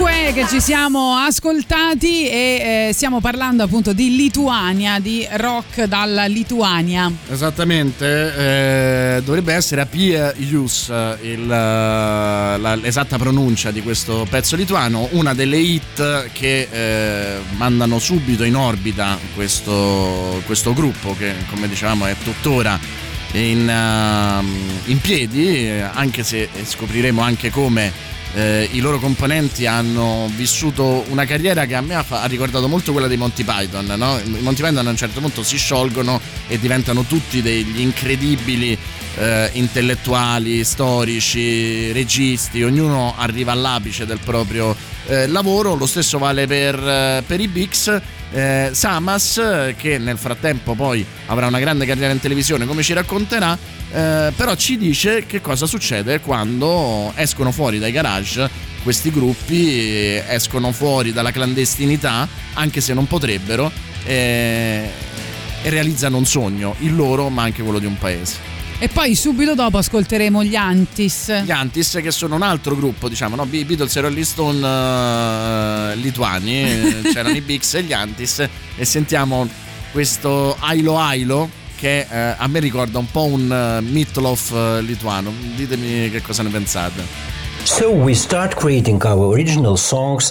Migliaia 0.00 0.32
che 0.32 0.46
ci 0.48 0.60
siamo 0.60 1.14
ascoltati 1.16 2.28
e 2.28 2.88
eh, 2.88 2.92
stiamo 2.92 3.20
parlando 3.20 3.62
appunto 3.62 3.92
di 3.92 4.14
Lituania, 4.16 4.98
di 4.98 5.26
rock 5.32 5.84
dalla 5.84 6.26
Lituania. 6.26 7.10
Esattamente, 7.28 9.16
eh, 9.16 9.22
dovrebbe 9.22 9.52
essere 9.52 9.82
Apie 9.82 10.34
Jus 10.38 10.88
la, 10.88 12.56
l'esatta 12.76 13.18
pronuncia 13.18 13.70
di 13.70 13.82
questo 13.82 14.26
pezzo 14.28 14.56
lituano, 14.56 15.08
una 15.12 15.34
delle 15.34 15.58
hit 15.58 16.30
che 16.32 16.68
eh, 16.70 17.38
mandano 17.56 17.98
subito 17.98 18.44
in 18.44 18.56
orbita 18.56 19.18
questo, 19.34 20.42
questo 20.46 20.72
gruppo 20.72 21.14
che 21.16 21.34
come 21.50 21.68
dicevamo 21.68 22.06
è 22.06 22.14
tuttora 22.22 22.78
in, 23.32 23.68
uh, 23.68 24.90
in 24.90 25.00
piedi, 25.00 25.70
anche 25.70 26.24
se 26.24 26.48
scopriremo 26.64 27.20
anche 27.20 27.50
come 27.50 28.18
eh, 28.34 28.68
i 28.72 28.80
loro 28.80 28.98
componenti 28.98 29.66
hanno 29.66 30.30
vissuto 30.34 31.04
una 31.08 31.24
carriera 31.24 31.66
che 31.66 31.74
a 31.74 31.80
me 31.80 31.94
ha, 31.94 32.04
ha 32.08 32.26
ricordato 32.26 32.68
molto 32.68 32.92
quella 32.92 33.06
dei 33.06 33.16
Monty 33.16 33.44
Python. 33.44 33.92
No? 33.96 34.18
I 34.18 34.40
Monty 34.40 34.62
Python 34.62 34.86
a 34.86 34.90
un 34.90 34.96
certo 34.96 35.20
punto 35.20 35.42
si 35.42 35.56
sciolgono 35.56 36.20
e 36.46 36.58
diventano 36.58 37.04
tutti 37.04 37.42
degli 37.42 37.80
incredibili 37.80 38.76
eh, 39.16 39.50
intellettuali, 39.54 40.64
storici, 40.64 41.92
registi, 41.92 42.62
ognuno 42.62 43.14
arriva 43.16 43.52
all'apice 43.52 44.06
del 44.06 44.20
proprio 44.24 44.76
eh, 45.06 45.26
lavoro, 45.26 45.74
lo 45.74 45.86
stesso 45.86 46.18
vale 46.18 46.46
per, 46.46 46.76
eh, 46.76 47.22
per 47.26 47.40
i 47.40 47.48
Bix. 47.48 48.00
Eh, 48.32 48.70
Samas, 48.72 49.72
che 49.76 49.98
nel 49.98 50.16
frattempo 50.16 50.74
poi 50.74 51.04
avrà 51.26 51.46
una 51.46 51.58
grande 51.58 51.84
carriera 51.84 52.12
in 52.12 52.20
televisione, 52.20 52.66
come 52.66 52.82
ci 52.82 52.92
racconterà, 52.92 53.58
eh, 53.92 54.32
però 54.36 54.54
ci 54.54 54.76
dice 54.76 55.26
che 55.26 55.40
cosa 55.40 55.66
succede 55.66 56.20
quando 56.20 57.12
escono 57.16 57.50
fuori 57.50 57.78
dai 57.78 57.90
garage 57.90 58.48
questi 58.82 59.10
gruppi, 59.10 60.14
escono 60.14 60.72
fuori 60.72 61.12
dalla 61.12 61.32
clandestinità, 61.32 62.26
anche 62.54 62.80
se 62.80 62.94
non 62.94 63.06
potrebbero, 63.06 63.70
e, 64.04 64.90
e 65.62 65.70
realizzano 65.70 66.16
un 66.16 66.24
sogno, 66.24 66.74
il 66.78 66.94
loro 66.94 67.28
ma 67.28 67.42
anche 67.42 67.62
quello 67.62 67.78
di 67.78 67.86
un 67.86 67.98
paese. 67.98 68.59
E 68.82 68.88
poi 68.88 69.14
subito 69.14 69.54
dopo 69.54 69.76
ascolteremo 69.76 70.42
gli 70.42 70.56
Antis. 70.56 71.42
Gli 71.42 71.50
Antis 71.50 71.98
che 72.02 72.10
sono 72.10 72.36
un 72.36 72.40
altro 72.40 72.74
gruppo, 72.74 73.10
diciamo, 73.10 73.36
no? 73.36 73.44
Beatles 73.44 73.94
e 73.94 74.00
Rolling 74.00 74.24
Stone 74.24 74.58
uh, 74.58 76.00
lituani, 76.00 76.62
eh, 76.62 77.00
c'erano 77.12 77.36
i 77.36 77.42
Bix 77.42 77.74
e 77.74 77.82
gli 77.82 77.92
Antis 77.92 78.42
e 78.76 78.84
sentiamo 78.86 79.46
questo 79.92 80.56
Ailo 80.60 80.98
Ailo 80.98 81.50
che 81.76 82.06
uh, 82.08 82.14
a 82.38 82.46
me 82.46 82.58
ricorda 82.58 82.98
un 82.98 83.10
po' 83.10 83.26
un 83.26 83.42
uh, 83.82 83.84
Meatloaf 83.86 84.80
lituano. 84.80 85.30
Ditemi 85.54 86.08
che 86.08 86.22
cosa 86.22 86.42
ne 86.42 86.48
pensate. 86.48 87.39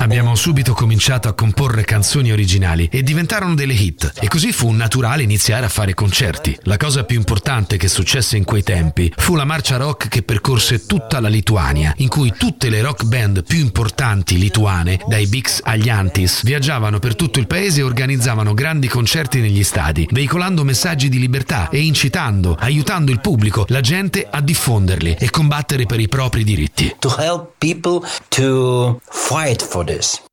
Abbiamo 0.03 0.35
subito 0.35 0.73
cominciato 0.73 1.27
a 1.27 1.33
comporre 1.33 1.83
canzoni 1.83 2.31
originali 2.31 2.89
e 2.91 3.03
diventarono 3.03 3.53
delle 3.53 3.73
hit 3.73 4.13
e 4.19 4.27
così 4.27 4.51
fu 4.51 4.71
naturale 4.71 5.23
iniziare 5.23 5.65
a 5.65 5.69
fare 5.69 5.93
concerti. 5.93 6.57
La 6.63 6.77
cosa 6.77 7.03
più 7.03 7.17
importante 7.17 7.77
che 7.77 7.87
successe 7.87 8.35
in 8.35 8.43
quei 8.45 8.63
tempi 8.63 9.11
fu 9.15 9.35
la 9.35 9.45
marcia 9.45 9.77
rock 9.77 10.07
che 10.07 10.23
percorse 10.23 10.85
tutta 10.85 11.19
la 11.19 11.27
Lituania, 11.27 11.93
in 11.97 12.07
cui 12.07 12.33
tutte 12.35 12.69
le 12.69 12.81
rock 12.81 13.03
band 13.03 13.43
più 13.43 13.59
importanti 13.59 14.37
lituane, 14.37 14.99
dai 15.07 15.27
Bix 15.27 15.61
agli 15.63 15.89
Antis, 15.89 16.43
viaggiavano 16.43 16.99
per 16.99 17.15
tutto 17.15 17.39
il 17.39 17.47
paese 17.47 17.81
e 17.81 17.83
organizzavano 17.83 18.53
grandi 18.53 18.87
concerti 18.87 19.39
negli 19.39 19.63
stadi, 19.63 20.07
veicolando 20.11 20.63
messaggi 20.63 21.09
di 21.09 21.19
libertà 21.19 21.69
e 21.69 21.79
incitando, 21.79 22.57
aiutando 22.59 23.11
il 23.11 23.21
pubblico, 23.21 23.65
la 23.69 23.81
gente 23.81 24.27
a 24.29 24.41
diffonderli 24.41 25.15
e 25.19 25.29
combattere 25.29 25.85
per 25.85 25.99
i 25.99 26.07
propri 26.07 26.43
diritti. 26.43 26.95
Help 27.19 27.59
people 27.59 28.05
to 28.31 28.99
fight 29.11 29.61
for 29.61 29.83
this. 29.83 30.28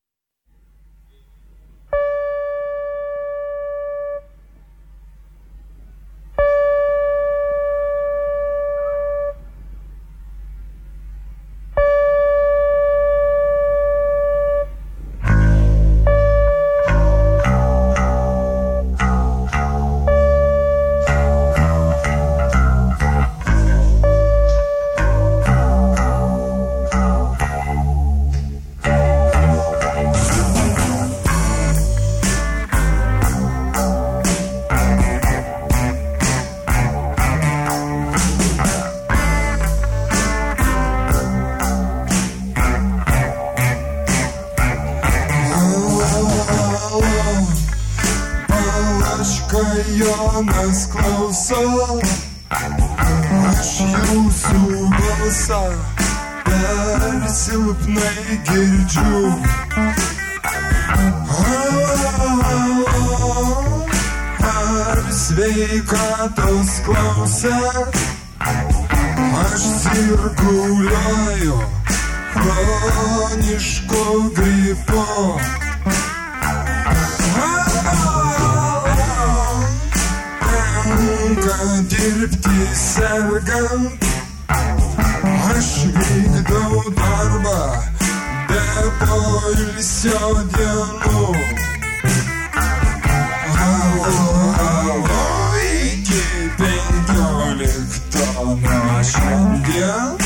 liftono 97.57 99.03
šiandien 99.11 100.17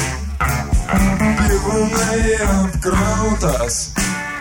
Gyvūnai 1.40 2.22
apkrautas, 2.46 3.76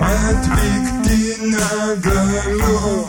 atvykti 0.01 1.19
negaliu 1.51 3.05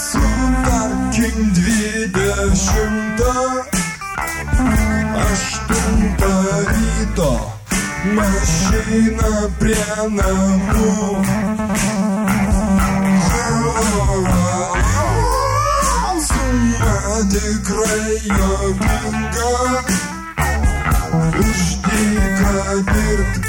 Sutarkim 0.00 1.38
dvidešimtą 1.56 3.36
aštuntą 5.24 6.34
ryto 6.68 7.32
Mašina 8.18 9.32
prie 9.60 9.88
namų 10.18 11.61
tikrai 17.42 18.20
jokinga 18.38 19.50
Už 21.38 21.62
dyką 21.84 22.58
dirbt 22.90 23.44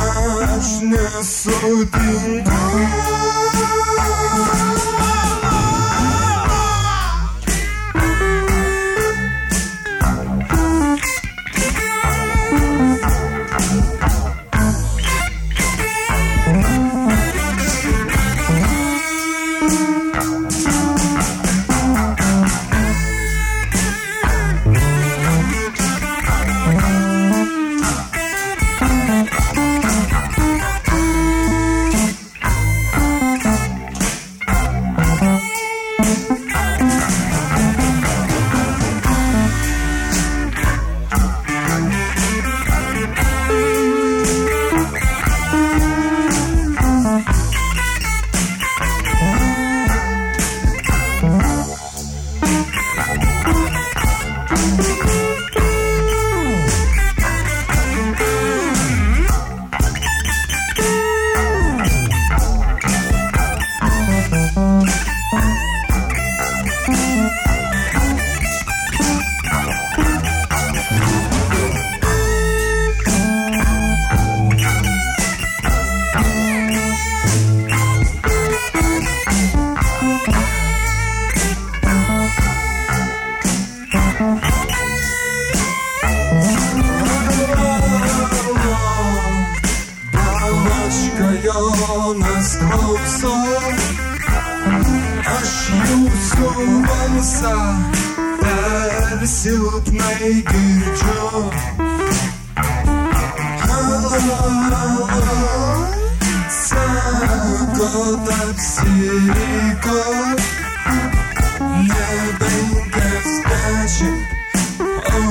aš 0.00 0.68
nesutinku 0.90 2.62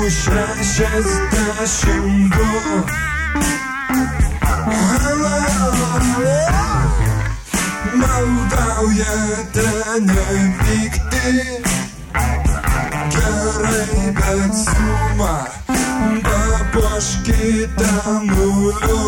šešiasdešimt 0.10 2.36
du 2.36 2.50
Maldaujate 7.94 9.70
nepykti 10.02 11.28
Gerai, 13.14 14.02
bet 14.18 14.54
sumą 14.64 15.36
Papuoškite 16.24 17.92
nuliu 18.24 19.04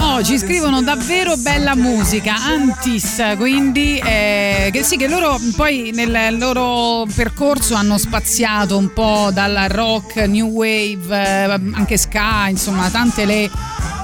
Oh, 0.00 0.22
ci 0.22 0.38
scrivono 0.38 0.82
davvero 0.82 1.36
bella 1.36 1.74
musica, 1.74 2.34
Antis, 2.34 3.22
quindi 3.36 3.98
eh, 3.98 4.70
che 4.72 4.82
sì, 4.82 4.96
che 4.96 5.08
loro 5.08 5.38
poi 5.56 5.90
nel 5.94 6.36
loro 6.38 7.06
percorso 7.14 7.74
hanno 7.74 7.98
spaziato 7.98 8.76
un 8.76 8.92
po' 8.92 9.30
dal 9.32 9.66
rock, 9.68 10.16
new 10.26 10.48
wave, 10.48 11.06
eh, 11.08 11.60
anche 11.72 11.96
ska, 11.96 12.48
insomma, 12.48 12.88
tante 12.88 13.24
le 13.24 13.50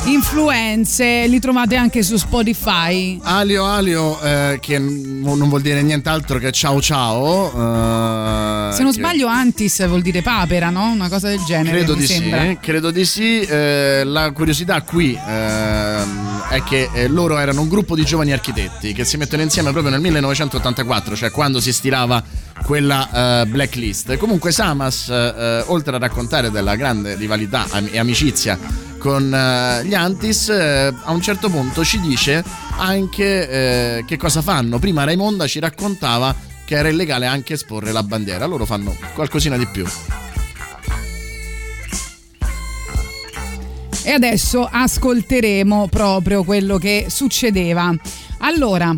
influenze, 0.06 1.26
li 1.26 1.40
trovate 1.40 1.76
anche 1.76 2.02
su 2.02 2.16
Spotify. 2.16 3.18
Alio 3.22 3.64
Alio, 3.64 4.20
eh, 4.20 4.58
che 4.60 4.78
non 4.78 5.48
vuol 5.48 5.62
dire 5.62 5.82
nient'altro 5.82 6.38
che 6.38 6.52
ciao 6.52 6.80
ciao. 6.80 7.48
Eh, 7.48 8.72
Se 8.72 8.82
non 8.82 8.92
che... 8.92 8.98
sbaglio, 8.98 9.26
Antis 9.26 9.86
vuol 9.86 10.02
dire 10.02 10.20
papera, 10.20 10.68
no? 10.68 10.90
Una 10.90 11.08
cosa 11.08 11.28
del 11.28 11.42
genere. 11.46 11.78
Credo 11.78 11.94
di 11.94 12.06
sembra. 12.06 12.42
sì. 12.42 12.58
Credo 12.60 12.90
di 12.90 13.04
sì. 13.04 13.40
Eh, 13.40 14.02
la 14.04 14.30
curiosità 14.32 14.82
qui 14.82 15.18
ehm, 15.26 16.42
è 16.50 16.62
che 16.62 16.90
eh, 16.92 17.08
loro 17.08 17.38
erano 17.38 17.62
un 17.62 17.68
gruppo 17.68 17.94
di 17.94 18.04
giovani 18.04 18.32
architetti 18.32 18.92
che 18.92 19.04
si 19.04 19.16
mettono 19.16 19.42
insieme 19.42 19.70
proprio 19.70 19.90
nel 19.90 20.00
1984, 20.02 21.16
cioè 21.16 21.30
quando 21.30 21.60
si 21.60 21.72
stilava 21.72 22.22
quella 22.64 23.42
uh, 23.42 23.48
blacklist. 23.48 24.16
Comunque 24.16 24.52
Samas, 24.52 25.06
uh, 25.08 25.72
oltre 25.72 25.96
a 25.96 25.98
raccontare 25.98 26.50
della 26.50 26.76
grande 26.76 27.14
rivalità 27.14 27.66
e 27.90 27.98
amicizia 27.98 28.58
con 29.04 29.24
uh, 29.24 29.84
gli 29.84 29.92
Antis, 29.92 30.48
a 30.48 31.10
un 31.10 31.20
certo 31.20 31.50
punto 31.50 31.84
ci 31.84 32.00
dice 32.00 32.42
anche 32.78 34.02
che 34.06 34.16
cosa 34.16 34.40
fanno. 34.40 34.78
Prima 34.78 35.04
Raimonda 35.04 35.46
ci 35.46 35.60
raccontava 35.60 36.34
che 36.64 36.74
era 36.74 36.88
illegale 36.88 37.26
anche 37.26 37.52
esporre 37.52 37.92
la 37.92 38.02
bandiera, 38.02 38.46
loro 38.46 38.64
fanno 38.64 38.96
qualcosina 39.12 39.58
di 39.58 39.66
più. 39.66 39.84
E 44.04 44.10
adesso 44.10 44.66
ascolteremo 44.70 45.88
proprio 45.88 46.42
quello 46.42 46.78
che 46.78 47.08
succedeva. 47.10 47.94
Allora, 48.38 48.96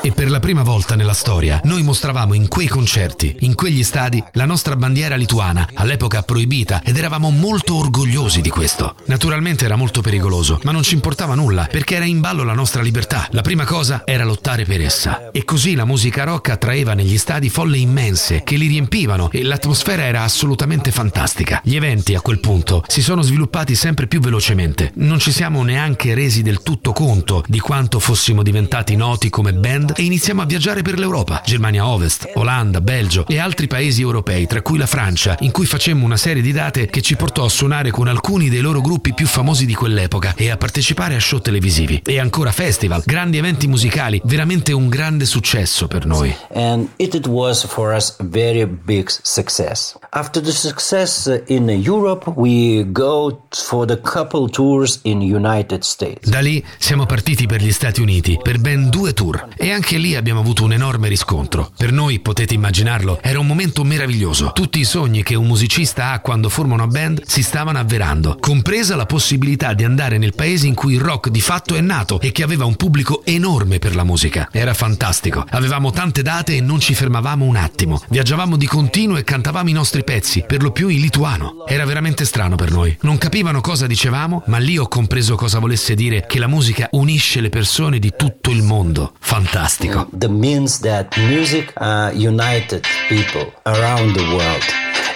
e 0.00 0.12
per 0.12 0.30
la 0.30 0.40
prima 0.40 0.62
volta 0.62 0.96
nella 0.96 1.12
storia 1.12 1.60
noi 1.64 1.82
mostravamo 1.82 2.32
in 2.32 2.48
quei 2.48 2.66
concerti, 2.66 3.36
in 3.40 3.54
quegli 3.54 3.84
stadi, 3.84 4.24
la 4.32 4.46
nostra 4.46 4.76
bandiera 4.76 5.14
lituana, 5.14 5.68
all'epoca 5.74 6.22
proibita, 6.22 6.80
ed 6.82 6.96
eravamo 6.96 7.28
molto 7.28 7.76
orgogliosi 7.76 8.40
di 8.40 8.48
questo. 8.48 8.94
Naturalmente 9.08 9.66
era 9.66 9.76
molto 9.76 10.00
pericoloso, 10.00 10.58
ma 10.62 10.72
non 10.72 10.82
ci 10.82 10.94
importava 10.94 11.34
nulla, 11.34 11.68
perché 11.70 11.96
era 11.96 12.06
in 12.06 12.20
ballo 12.20 12.44
la 12.44 12.54
nostra 12.54 12.80
libertà. 12.80 13.28
La 13.32 13.42
prima 13.42 13.66
cosa 13.66 14.04
era 14.06 14.24
lottare 14.24 14.64
per 14.64 14.80
essa. 14.80 15.30
E 15.30 15.44
così 15.44 15.74
la 15.74 15.84
musica 15.84 16.24
rock 16.24 16.48
attraeva 16.48 16.94
negli 16.94 17.18
stadi 17.18 17.50
folle 17.50 17.76
immense, 17.76 18.42
che 18.42 18.56
li 18.56 18.68
riempivano, 18.68 19.30
e 19.30 19.42
l'atmosfera 19.42 20.04
era 20.04 20.22
assolutamente 20.22 20.92
fantastica. 20.92 21.60
Gli 21.62 21.76
eventi 21.76 22.14
a 22.14 22.22
quel 22.22 22.40
punto 22.40 22.82
si 22.86 23.02
sono 23.02 23.20
sviluppati 23.20 23.74
sempre 23.74 24.06
più 24.06 24.20
velocemente. 24.20 24.92
Non 24.94 25.18
ci 25.18 25.30
siamo 25.30 25.62
neanche 25.62 26.14
resi 26.14 26.40
del 26.40 26.62
tutto 26.62 26.92
conto 26.92 27.44
di 27.46 27.60
quanto 27.60 27.96
quanto 27.98 28.00
fossimo 28.00 28.42
diventati 28.42 28.96
noti 28.96 29.28
come 29.28 29.52
band 29.52 29.94
e 29.96 30.02
iniziamo 30.02 30.42
a 30.42 30.46
viaggiare 30.46 30.82
per 30.82 30.98
l'Europa, 30.98 31.42
Germania 31.44 31.86
Ovest, 31.86 32.30
Olanda, 32.34 32.80
Belgio 32.80 33.26
e 33.26 33.38
altri 33.38 33.66
paesi 33.66 34.00
europei, 34.00 34.46
tra 34.46 34.62
cui 34.62 34.78
la 34.78 34.86
Francia, 34.86 35.36
in 35.40 35.50
cui 35.50 35.66
facemmo 35.66 36.04
una 36.04 36.16
serie 36.16 36.42
di 36.42 36.52
date 36.52 36.86
che 36.86 37.02
ci 37.02 37.16
portò 37.16 37.44
a 37.44 37.48
suonare 37.48 37.90
con 37.90 38.08
alcuni 38.08 38.48
dei 38.48 38.60
loro 38.60 38.80
gruppi 38.80 39.14
più 39.14 39.26
famosi 39.26 39.66
di 39.66 39.74
quell'epoca 39.74 40.34
e 40.36 40.50
a 40.50 40.56
partecipare 40.56 41.16
a 41.16 41.20
show 41.20 41.40
televisivi. 41.40 42.02
E 42.04 42.18
ancora 42.18 42.52
festival, 42.52 43.02
grandi 43.04 43.38
eventi 43.38 43.66
musicali, 43.66 44.20
veramente 44.24 44.72
un 44.72 44.88
grande 44.88 45.24
successo 45.24 45.86
per 45.88 46.06
noi. 46.06 46.34
And 46.54 46.88
it 46.96 47.26
was 47.26 47.66
for 47.66 47.94
us 47.94 48.16
a 48.18 48.24
very 48.24 48.64
big 48.66 49.08
success. 49.08 49.96
After 50.10 50.42
the 50.42 50.52
success 50.52 51.42
in 51.46 51.68
Europe, 51.68 52.30
we 52.36 52.84
go 52.90 53.42
for 53.50 53.86
the 53.86 54.00
couple 54.00 54.48
tours 54.48 55.00
in 55.02 55.20
United 55.20 55.82
States. 55.82 56.28
Da 56.28 56.40
lì 56.40 56.64
siamo 56.78 57.06
partiti 57.06 57.46
per 57.46 57.60
gli 57.60 57.72
Stati 57.72 57.87
Stati 57.88 58.02
Uniti 58.02 58.38
per 58.42 58.58
ben 58.58 58.90
due 58.90 59.14
tour 59.14 59.48
e 59.56 59.72
anche 59.72 59.96
lì 59.96 60.14
abbiamo 60.14 60.40
avuto 60.40 60.62
un 60.62 60.74
enorme 60.74 61.08
riscontro. 61.08 61.70
Per 61.74 61.90
noi, 61.90 62.20
potete 62.20 62.52
immaginarlo, 62.52 63.18
era 63.22 63.40
un 63.40 63.46
momento 63.46 63.82
meraviglioso. 63.82 64.52
Tutti 64.52 64.78
i 64.78 64.84
sogni 64.84 65.22
che 65.22 65.34
un 65.34 65.46
musicista 65.46 66.10
ha 66.10 66.20
quando 66.20 66.50
forma 66.50 66.74
una 66.74 66.86
band 66.86 67.22
si 67.24 67.42
stavano 67.42 67.78
avverando, 67.78 68.36
compresa 68.38 68.94
la 68.94 69.06
possibilità 69.06 69.72
di 69.72 69.84
andare 69.84 70.18
nel 70.18 70.34
paese 70.34 70.66
in 70.66 70.74
cui 70.74 70.94
il 70.94 71.00
rock 71.00 71.30
di 71.30 71.40
fatto 71.40 71.76
è 71.76 71.80
nato 71.80 72.20
e 72.20 72.30
che 72.30 72.42
aveva 72.42 72.66
un 72.66 72.76
pubblico 72.76 73.22
enorme 73.24 73.78
per 73.78 73.94
la 73.94 74.04
musica. 74.04 74.50
Era 74.52 74.74
fantastico. 74.74 75.46
Avevamo 75.48 75.90
tante 75.90 76.20
date 76.20 76.56
e 76.56 76.60
non 76.60 76.80
ci 76.80 76.92
fermavamo 76.92 77.46
un 77.46 77.56
attimo. 77.56 78.02
Viaggiavamo 78.10 78.58
di 78.58 78.66
continuo 78.66 79.16
e 79.16 79.24
cantavamo 79.24 79.70
i 79.70 79.72
nostri 79.72 80.04
pezzi, 80.04 80.44
per 80.46 80.60
lo 80.60 80.72
più 80.72 80.88
in 80.88 81.00
lituano. 81.00 81.64
Era 81.66 81.86
veramente 81.86 82.26
strano 82.26 82.54
per 82.54 82.70
noi. 82.70 82.94
Non 83.00 83.16
capivano 83.16 83.62
cosa 83.62 83.86
dicevamo, 83.86 84.42
ma 84.48 84.58
lì 84.58 84.76
ho 84.76 84.88
compreso 84.88 85.36
cosa 85.36 85.58
volesse 85.58 85.94
dire 85.94 86.26
che 86.28 86.38
la 86.38 86.48
musica 86.48 86.88
unisce 86.92 87.40
le 87.40 87.48
persone 87.48 87.76
persone 87.78 88.00
di 88.00 88.12
tutto 88.16 88.50
il 88.50 88.62
mondo. 88.62 89.12
Fantastico. 89.20 90.08
The 90.12 90.28
means 90.28 90.80
that 90.80 91.16
music 91.16 91.72
uh, 91.76 92.10
united 92.12 92.84
people 93.08 93.52
around 93.66 94.16
the 94.16 94.34
world. 94.34 94.64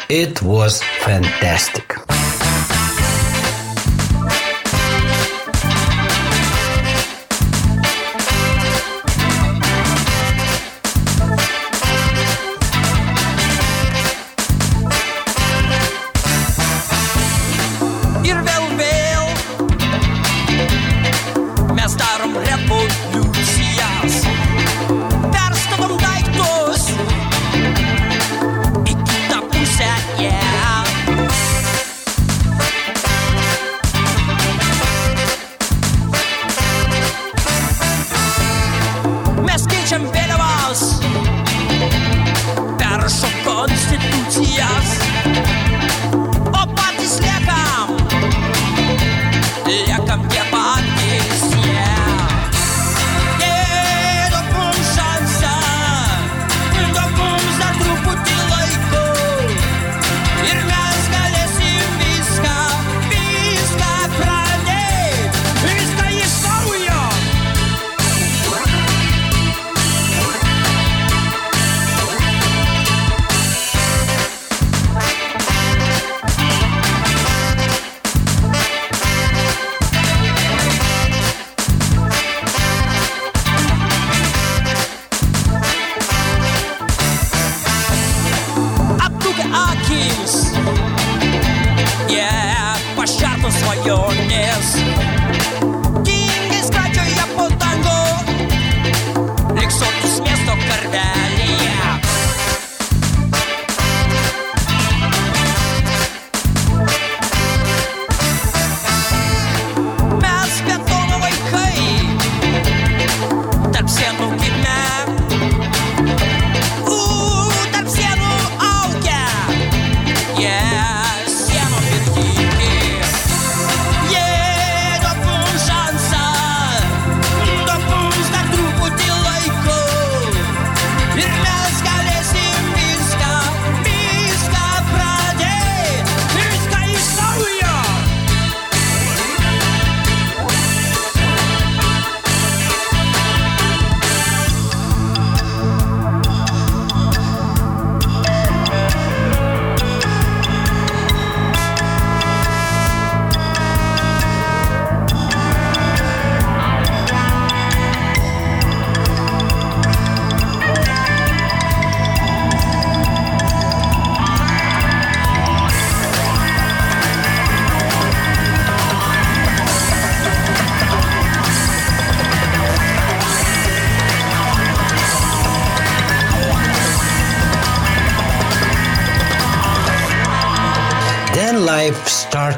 It 0.09 0.41
was 0.43 0.81
fantastic. 1.01 2.22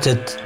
started 0.05 0.44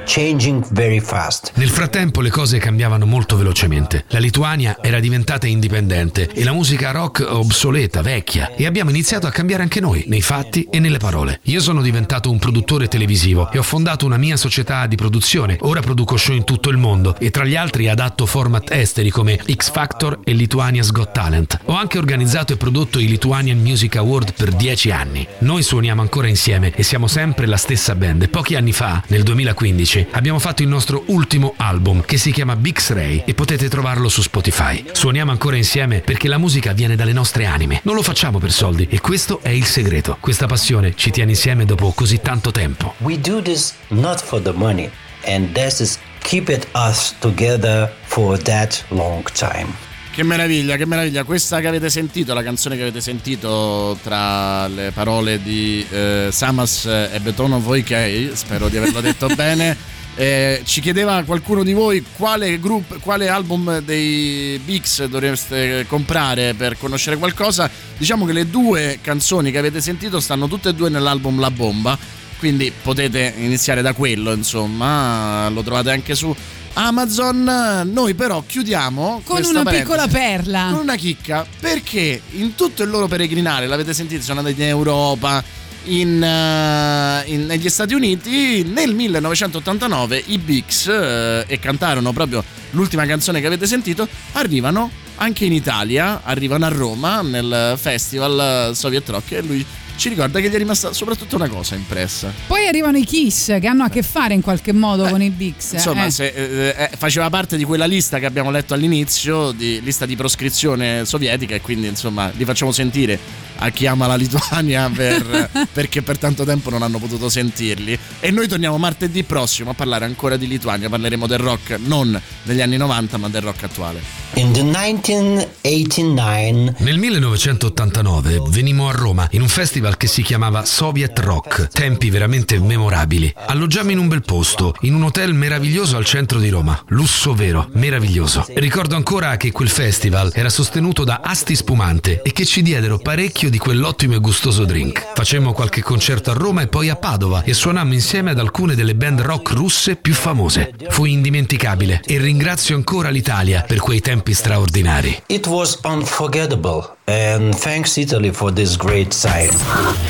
Nel 1.55 1.69
frattempo 1.69 2.19
le 2.19 2.29
cose 2.29 2.57
cambiavano 2.57 3.05
molto 3.05 3.37
velocemente. 3.37 4.03
La 4.09 4.19
Lituania 4.19 4.77
era 4.81 4.99
diventata 4.99 5.47
indipendente 5.47 6.29
e 6.33 6.43
la 6.43 6.51
musica 6.51 6.91
rock 6.91 7.25
obsoleta, 7.25 8.01
vecchia, 8.01 8.53
e 8.55 8.65
abbiamo 8.65 8.89
iniziato 8.89 9.27
a 9.27 9.31
cambiare 9.31 9.63
anche 9.63 9.79
noi, 9.79 10.03
nei 10.07 10.21
fatti 10.21 10.67
e 10.69 10.79
nelle 10.79 10.97
parole. 10.97 11.39
Io 11.43 11.61
sono 11.61 11.81
diventato 11.81 12.29
un 12.29 12.37
produttore 12.37 12.89
televisivo 12.89 13.49
e 13.49 13.59
ho 13.59 13.63
fondato 13.63 14.05
una 14.05 14.17
mia 14.17 14.35
società 14.35 14.85
di 14.87 14.97
produzione. 14.97 15.57
Ora 15.61 15.79
produco 15.79 16.17
show 16.17 16.35
in 16.35 16.43
tutto 16.43 16.69
il 16.69 16.75
mondo 16.75 17.15
e 17.17 17.31
tra 17.31 17.45
gli 17.45 17.55
altri 17.55 17.87
adatto 17.87 18.25
format 18.25 18.71
esteri 18.71 19.11
come 19.11 19.39
X 19.49 19.71
Factor 19.71 20.19
e 20.25 20.33
Lituania's 20.33 20.91
Got 20.91 21.13
Talent. 21.13 21.59
Ho 21.65 21.75
anche 21.75 21.97
organizzato 21.97 22.51
e 22.51 22.57
prodotto 22.57 22.99
i 22.99 23.07
Lithuanian 23.07 23.59
Music 23.59 23.95
Award 23.95 24.33
per 24.33 24.51
dieci 24.51 24.91
anni. 24.91 25.25
Noi 25.39 25.63
suoniamo 25.63 26.01
ancora 26.01 26.27
insieme 26.27 26.73
e 26.75 26.83
siamo 26.83 27.07
sempre 27.07 27.45
la 27.45 27.57
stessa 27.57 27.95
band. 27.95 28.27
Pochi 28.27 28.55
anni 28.55 28.73
fa, 28.73 29.01
nel 29.07 29.23
2015, 29.23 30.07
abbiamo 30.11 30.39
fatto 30.39 30.61
il 30.61 30.67
nostro 30.67 31.03
ultimo 31.07 31.53
album 31.57 32.01
che 32.01 32.17
si 32.17 32.31
chiama 32.31 32.55
Bix 32.55 32.91
Ray 32.91 33.23
e 33.25 33.33
potete 33.33 33.69
trovarlo 33.69 34.09
su 34.09 34.21
Spotify. 34.21 34.83
Suoniamo 34.91 35.31
ancora 35.31 35.55
insieme 35.55 36.01
perché 36.01 36.27
la 36.27 36.37
musica 36.37 36.73
viene 36.73 36.95
dalle 36.95 37.13
nostre 37.13 37.45
anime. 37.45 37.81
Non 37.83 37.95
lo 37.95 38.01
facciamo 38.01 38.39
per 38.39 38.51
soldi 38.51 38.87
e 38.89 38.99
questo 38.99 39.39
è 39.41 39.49
il 39.49 39.65
segreto. 39.65 40.17
Questa 40.19 40.45
passione 40.45 40.93
ci 40.95 41.11
tiene 41.11 41.31
insieme 41.31 41.65
dopo 41.65 41.91
così 41.91 42.19
tanto 42.21 42.51
tempo. 42.51 42.93
We 42.99 43.19
do 43.19 43.41
this 43.41 43.73
not 43.89 44.21
for 44.21 44.41
the 44.41 44.53
money, 44.53 44.89
and 45.25 45.51
this 45.53 45.79
is 45.79 45.99
keep 46.19 46.49
it 46.49 46.67
us 46.73 47.15
together 47.19 47.91
for 48.03 48.37
that 48.39 48.83
long 48.89 49.23
time. 49.31 49.88
Che 50.19 50.25
meraviglia, 50.25 50.75
che 50.75 50.85
meraviglia. 50.85 51.23
Questa 51.23 51.61
che 51.61 51.67
avete 51.67 51.89
sentito, 51.89 52.33
la 52.33 52.43
canzone 52.43 52.75
che 52.75 52.81
avete 52.81 52.99
sentito 52.99 53.97
tra 54.03 54.67
le 54.67 54.91
parole 54.91 55.41
di 55.41 55.85
eh, 55.89 56.27
Samas 56.29 56.87
e 56.87 57.17
Betono 57.21 57.61
Voikei, 57.61 58.31
spero 58.33 58.67
di 58.67 58.75
averlo 58.75 58.99
detto 58.99 59.27
bene. 59.33 59.77
eh, 60.17 60.61
ci 60.65 60.81
chiedeva 60.81 61.23
qualcuno 61.23 61.63
di 61.63 61.71
voi 61.71 62.03
quale, 62.17 62.59
gruppo, 62.59 62.97
quale 62.99 63.29
album 63.29 63.79
dei 63.79 64.59
Bix 64.61 65.05
dovreste 65.05 65.85
comprare 65.87 66.53
per 66.53 66.77
conoscere 66.77 67.15
qualcosa. 67.15 67.69
Diciamo 67.97 68.25
che 68.25 68.33
le 68.33 68.49
due 68.49 68.99
canzoni 69.01 69.51
che 69.51 69.57
avete 69.57 69.79
sentito 69.79 70.19
stanno 70.19 70.49
tutte 70.49 70.67
e 70.67 70.73
due 70.73 70.89
nell'album 70.89 71.39
La 71.39 71.49
Bomba, 71.49 71.97
quindi 72.39 72.73
potete 72.81 73.35
iniziare 73.37 73.81
da 73.81 73.93
quello, 73.93 74.33
insomma, 74.33 75.47
lo 75.47 75.63
trovate 75.63 75.91
anche 75.91 76.13
su 76.13 76.35
Amazon. 76.79 77.89
Noi 77.91 78.13
però 78.13 78.41
chiudiamo 78.45 79.21
Con 79.25 79.43
una 79.43 79.63
piccola 79.63 80.07
parentesi 80.07 80.17
perla. 80.17 80.69
con 80.71 80.79
una 80.81 80.95
chicca 80.95 81.45
perché 81.59 82.21
in 82.31 82.55
tutto 82.55 82.83
il 82.83 82.89
loro 82.89 83.07
peregrinare, 83.07 83.67
l'avete 83.67 83.93
sentito, 83.93 84.23
sono 84.23 84.39
andati 84.39 84.61
in 84.61 84.67
Europa, 84.67 85.43
in, 85.85 86.23
eh, 86.23 87.23
in- 87.25 87.45
negli 87.47 87.67
Stati 87.67 87.93
Uniti, 87.93 88.63
nel 88.63 88.93
1989 88.95 90.23
i 90.27 90.37
Bix, 90.37 90.87
eh, 90.87 91.43
e 91.47 91.59
cantarono 91.59 92.13
proprio 92.13 92.43
l'ultima 92.71 93.05
canzone 93.05 93.41
che 93.41 93.47
avete 93.47 93.67
sentito, 93.67 94.07
arrivano 94.33 94.89
anche 95.19 95.45
in 95.45 95.53
Italia, 95.53 96.21
arrivano 96.23 96.65
a 96.65 96.69
Roma 96.69 97.21
nel 97.21 97.75
festival 97.77 98.75
Soviet 98.75 99.07
Rock 99.09 99.31
e 99.33 99.41
lui 99.41 99.65
ci 99.99 100.07
ricorda 100.07 100.39
che 100.39 100.49
gli 100.49 100.53
è 100.53 100.57
rimasta 100.57 100.93
soprattutto 100.93 101.35
una 101.35 101.49
cosa 101.49 101.75
impressa. 101.75 102.31
Poi 102.47 102.65
arrivano 102.65 102.97
i 102.97 103.03
Kiss 103.03 103.59
che 103.59 103.67
hanno 103.67 103.83
a 103.83 103.89
che 103.89 104.01
fare 104.01 104.33
in 104.33 104.41
qualche 104.41 104.71
modo 104.71 105.05
con 105.09 105.21
i 105.21 105.29
Bix. 105.29 105.73
Insomma, 105.73 106.05
eh. 106.05 106.09
se, 106.09 106.27
eh, 106.27 106.73
eh, 106.75 106.89
faceva 106.97 107.29
parte 107.29 107.57
di 107.57 107.65
quella 107.65 107.85
lista 107.85 108.17
che 108.17 108.25
abbiamo 108.25 108.49
letto 108.49 108.73
all'inizio, 108.73 109.51
di 109.51 109.81
lista 109.81 110.05
di 110.05 110.15
proscrizione 110.15 111.03
sovietica, 111.03 111.53
e 111.53 111.59
quindi 111.59 111.87
insomma 111.87 112.31
li 112.33 112.45
facciamo 112.45 112.71
sentire 112.71 113.19
a 113.57 113.69
chi 113.71 113.87
ama 113.87 114.07
la 114.07 114.15
Lituania 114.15 114.89
per- 114.89 115.67
perché 115.69 116.01
per 116.01 116.17
tanto 116.17 116.45
tempo 116.45 116.69
non 116.69 116.81
hanno 116.81 116.97
potuto 116.97 117.27
sentirli. 117.27 117.99
E 118.21 118.31
noi 118.31 118.47
torniamo 118.47 118.77
martedì 118.77 119.23
prossimo 119.23 119.71
a 119.71 119.73
parlare 119.73 120.05
ancora 120.05 120.37
di 120.37 120.47
Lituania. 120.47 120.87
Parleremo 120.87 121.27
del 121.27 121.39
rock 121.39 121.77
non 121.77 122.19
degli 122.43 122.61
anni 122.61 122.77
90, 122.77 123.17
ma 123.17 123.27
del 123.27 123.41
rock 123.41 123.63
attuale. 123.63 124.01
In 124.35 124.53
the 124.53 124.63
1989, 125.09 126.75
Nel 126.79 126.99
1989 126.99 128.41
venimmo 128.49 128.89
a 128.89 128.91
Roma 128.91 129.27
in 129.31 129.41
un 129.41 129.47
festival 129.47 129.97
che 129.97 130.05
si 130.05 130.21
chiamava 130.21 130.65
Soviet 130.65 131.17
Rock, 131.17 131.67
tempi 131.69 132.11
veramente 132.11 132.59
memorabili. 132.59 133.33
Alloggiammo 133.47 133.89
in 133.89 133.97
un 133.97 134.07
bel 134.07 134.21
posto, 134.21 134.75
in 134.81 134.93
un 134.93 135.01
hotel 135.03 135.33
meraviglioso 135.33 135.97
al 135.97 136.05
centro 136.05 136.37
di 136.37 136.49
Roma, 136.49 136.79
lusso 136.89 137.33
vero, 137.33 137.69
meraviglioso. 137.73 138.45
Ricordo 138.53 138.95
ancora 138.95 139.35
che 139.37 139.51
quel 139.51 139.69
festival 139.69 140.31
era 140.35 140.49
sostenuto 140.49 141.03
da 141.03 141.21
Asti 141.23 141.55
Spumante 141.55 142.21
e 142.21 142.31
che 142.31 142.45
ci 142.45 142.61
diedero 142.61 142.99
parecchio 142.99 143.49
di 143.49 143.57
quell'ottimo 143.57 144.13
e 144.13 144.19
gustoso 144.19 144.63
drink. 144.63 145.13
Facemmo 145.15 145.53
qualche 145.53 145.81
concerto 145.81 146.29
a 146.29 146.35
Roma 146.35 146.61
e 146.61 146.67
poi 146.67 146.89
a 146.89 146.95
Padova 146.95 147.41
e 147.43 147.55
suonammo 147.55 147.93
insieme 147.93 148.29
ad 148.29 148.37
alcune 148.37 148.75
delle 148.75 148.93
band 148.93 149.21
rock 149.21 149.53
russe 149.53 149.95
più 149.95 150.13
famose. 150.13 150.71
Fu 150.89 151.05
indimenticabile 151.05 152.01
e 152.05 152.19
ringrazio 152.19 152.75
ancora 152.75 153.09
l'Italia 153.09 153.63
per 153.63 153.79
quei 153.79 154.01
tempi 154.01 154.35
straordinari. 154.35 154.98
It 155.05 155.47
was 155.47 155.79
unforgettable, 155.83 156.97
and 157.07 157.55
thanks 157.55 157.97
Italy 157.97 158.31
for 158.31 158.51
this 158.51 158.75
great 158.75 159.11
time. 159.11 159.51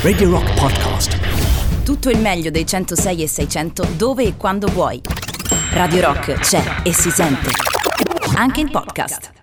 Radio 0.02 0.30
Rock 0.30 0.54
Podcast. 0.58 1.18
Tutto 1.84 2.10
il 2.10 2.18
meglio 2.18 2.50
dei 2.50 2.66
106 2.66 3.22
e 3.22 3.28
600 3.28 3.86
dove 3.96 4.24
e 4.24 4.36
quando 4.36 4.68
vuoi. 4.68 5.00
Radio 5.72 6.00
Rock 6.00 6.34
c'è 6.40 6.62
e 6.82 6.92
si 6.92 7.10
sente. 7.10 7.50
Anche 8.34 8.60
in 8.60 8.70
podcast. 8.70 9.39